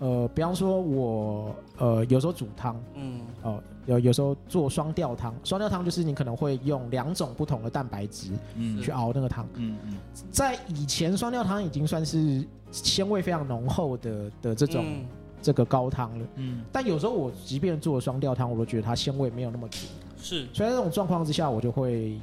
[0.00, 9.46] 呃，比方说我呃有时候煮汤，嗯哦，有有时候做双吊汤，双吊汤就是你可能会用两种不同的蛋白质嗯去熬那个汤。
[9.54, 9.96] 嗯嗯
[10.30, 15.06] 在以前，双吊汤已经算是鲜味非常浓厚的的这种、嗯
[15.42, 16.26] 这个高汤了。
[16.36, 19.86] 嗯但有时候我即便做了双吊汤，我都觉得它鲜味没有那么足。
[20.16, 22.18] 是所以在这种状况之下，我就会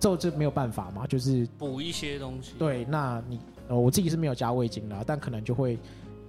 [0.00, 3.38] 这这没有办法嘛，就是补一些东西，对，那你
[3.68, 5.78] 呃我自己是没有加味精的，但可能就会，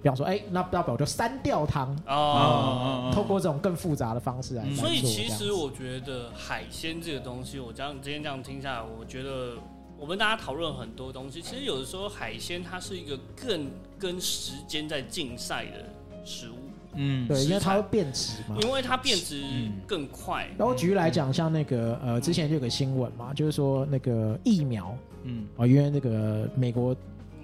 [0.04, 1.90] 比方说，哎、那要不然我就三吊汤。
[2.06, 2.12] 哦。
[2.14, 9.54] 哦透过这种更复杂的方式来所以其实我觉得海鲜这个东西，我这样今天这样听下来，我觉得
[9.98, 15.86] 我们大家讨论很多东西，其实有的时候海鲜它是一个更跟时间在竞赛的
[16.24, 16.54] 食物，
[16.94, 18.56] 嗯对，因为它会变质嘛。
[18.60, 20.46] 因为它变质嗯更快。
[20.58, 26.94] 然后举例来讲，像那个呃，之前就有个新闻嘛，就是说那个疫苗嗯啊，因为那个美国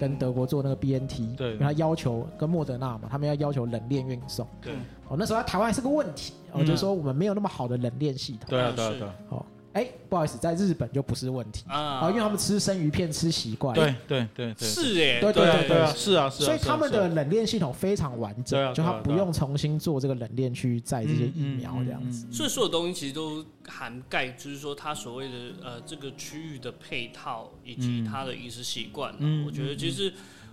[0.01, 4.47] 跟德国做那个 BNT，对他要求跟莫德纳嘛，他们要要求冷链运送。
[4.63, 4.73] 对
[5.09, 8.47] 哦，那时候在台湾是个问题，哦，嗯就是说我们没有那么好的冷链系统。
[8.49, 13.75] 对啊对啊对啊，哎，不好意思，在日本就不是问题啊，因为他们吃生鱼片吃习惯。
[13.75, 16.47] 对对对对，是哎，对对对啊，是啊是啊。
[16.47, 22.27] 所以他们的冷链系统非常完整，就他不用重新做这个冷链去载这些疫苗这样子。
[22.33, 29.15] 所以所有东西其实都涵盖，就是说他所谓的呃这个区域的配套以及他的饮食习惯。
[29.19, 30.13] 嗯，我觉得其实。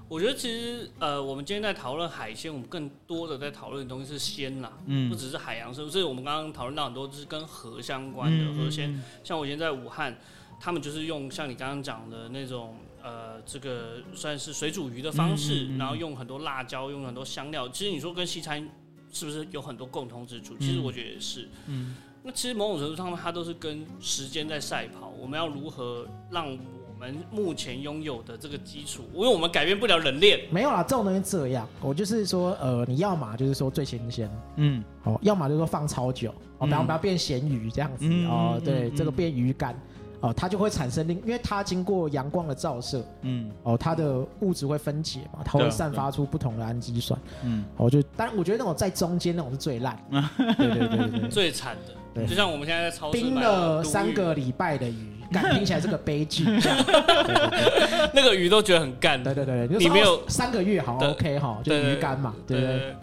[0.10, 5.90] 我觉得其实，呃，我们今天在讨论海鲜，我们更多的在讨论的东西是鲜啦，嗯，不只是海洋生物。
[5.90, 10.18] 所以我们刚刚讨论到很多就是跟河相关的河鲜，像我以前在武汉，
[10.62, 17.68] 他们就是用像你刚刚讲的那种，呃，这个算是水煮鱼的方式，然后用很多辣椒，用很多香料。
[17.68, 18.66] 其实你说跟西餐
[19.12, 20.56] 是不是有很多共同之处？
[20.58, 21.50] 其实我觉得也是。
[21.66, 25.10] 嗯，那其实某种程度上，它都是跟时间在赛跑。
[25.10, 26.58] 我们要如何让？
[27.00, 30.40] 我们目前拥有的这个基础，因为我们改变不了冷链。
[30.50, 39.80] 没有啦，这种东西这样，我就是说，呃，你要嘛就是说最新鲜，嗯，哦，要么就是说放超久，哦，不要不要变咸鱼这样子，哦，对，这个变鱼干，
[40.22, 50.04] 哦，它就会产生另，因为它经过阳光的照射，嗯，哦，它的物质会分解嘛，它会散发出不同的氨基酸，嗯，我就，但我觉得那种在中间那种是最烂，
[50.58, 55.14] 对对对对，最惨的，对，就像我们现在在超市冰了三个礼拜的鱼。
[55.30, 56.46] 干听起来是个悲剧，
[58.16, 59.22] 那个鱼都觉得很干。
[59.22, 62.96] 对对对，你没有三个月好 OK 哈，就鱼干嘛，对对？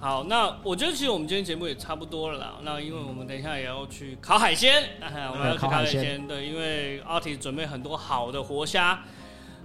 [0.00, 2.54] 好，那我觉得其实我们今天节目也差不多了啦。
[2.62, 4.82] 那因为我们等一下也要去烤海鲜，
[5.30, 6.26] 我们要去烤海鲜。
[6.26, 9.02] 对，因为阿提准备很多好的活虾。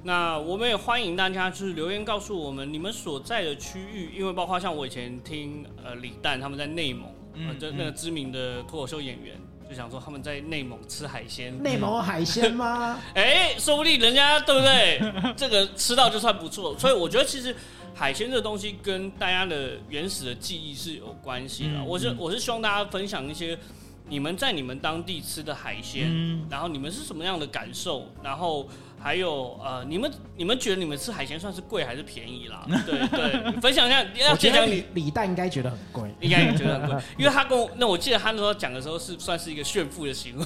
[0.04, 9.40] 那我们也欢迎大家就是留言告诉我们你们所在的区域，因为包括像我以前听呃李诞他们在内蒙，嗯，就那个知名的脱口秀演员。
[9.70, 13.00] 就想说他们在内蒙吃海鲜，内蒙海鲜吗？
[13.16, 15.34] 哎，说不定人家对不对？
[15.38, 16.78] 这个吃到就算不错。
[16.78, 17.56] 所以我觉得其实
[17.94, 21.82] 海鲜这东西跟大家的原始的记忆是有关系的。
[21.86, 23.58] 我是我是希望大家分享一些
[24.10, 28.68] 你们在你们当地吃的海鲜，然后你们是什么样的感受，然后。
[29.02, 32.66] 还有呃，你们你们觉得你们吃海鲜算是贵还是便宜啦？
[32.86, 34.06] 对对，分享一下。
[34.32, 40.46] 我觉得李李诞应该觉得很贵，应该也觉得很贵， 因为他跟我那我记得他那时候讲的时候是算是一个炫富的行为，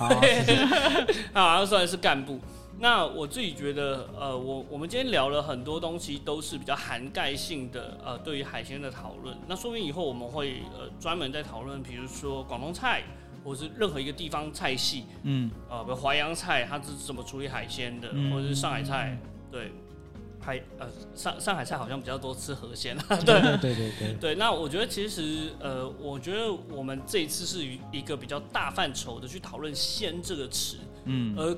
[1.33, 2.39] 他好像算是干部。
[2.77, 9.35] 那我自己觉得呃，我我们今天聊了很多东西，都是比较涵盖性的呃，对于海鲜的讨论。
[9.47, 13.03] 那说明以后我们会呃专门在讨论，比如说广东菜。
[13.45, 19.17] 或是任何一个地方菜系，嗯，啊，比如淮扬菜，它是怎么处理海鲜的，或者是上海菜，
[19.51, 19.71] 对，
[20.41, 24.35] 海呃上上海菜好像比较多吃河鲜，对对对对对，对。
[24.35, 31.55] 那我觉得其实呃，我觉得我们这一次是一个比较大范畴的去讨论“鲜”这个词，嗯，而。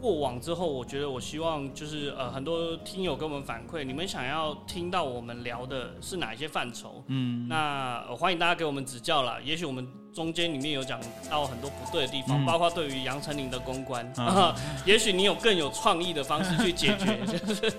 [0.00, 7.02] 过往之后，我觉得我希望就是呃，很多听友跟我们反馈，你们想要听到我们聊的是哪一些范畴？
[7.08, 9.38] 嗯，那欢迎大家给我们指教啦。
[9.44, 14.10] 也许我们中间里面有讲到很多不对的地方，包括对于杨丞琳的公关，
[14.84, 17.72] 也许你有更有创意的方式去解决，就是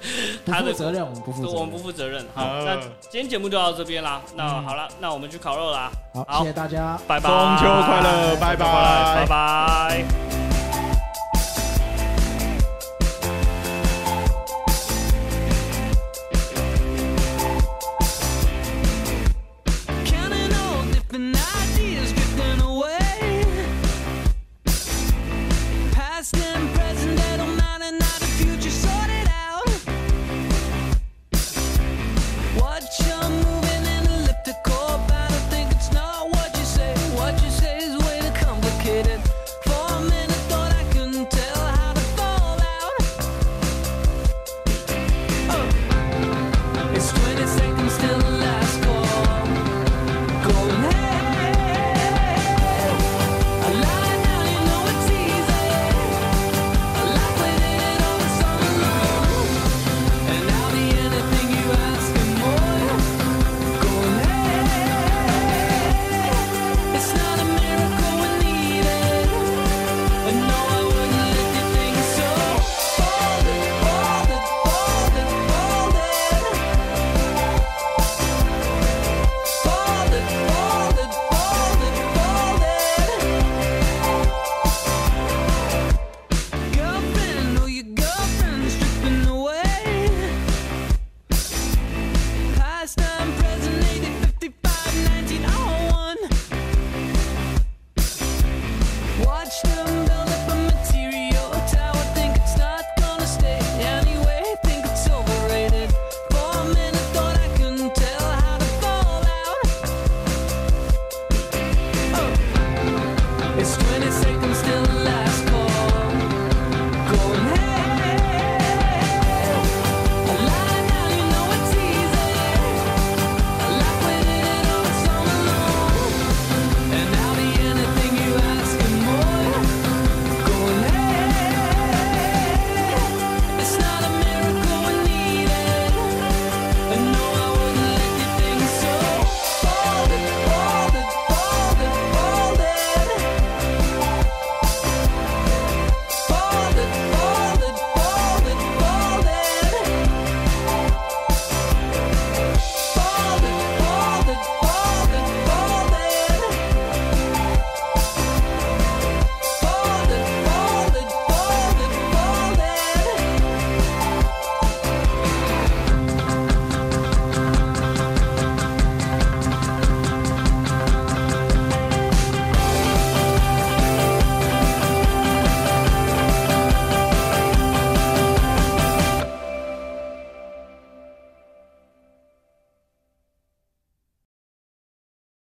[0.46, 2.26] 他的责任我们不负责，我们不负责任。
[2.34, 4.22] 好，那今天节目就到这边啦。
[4.36, 5.92] 那好了，那我们去烤肉啦。
[6.14, 10.67] 好，谢谢大家，拜拜，中秋快乐，拜拜，拜拜。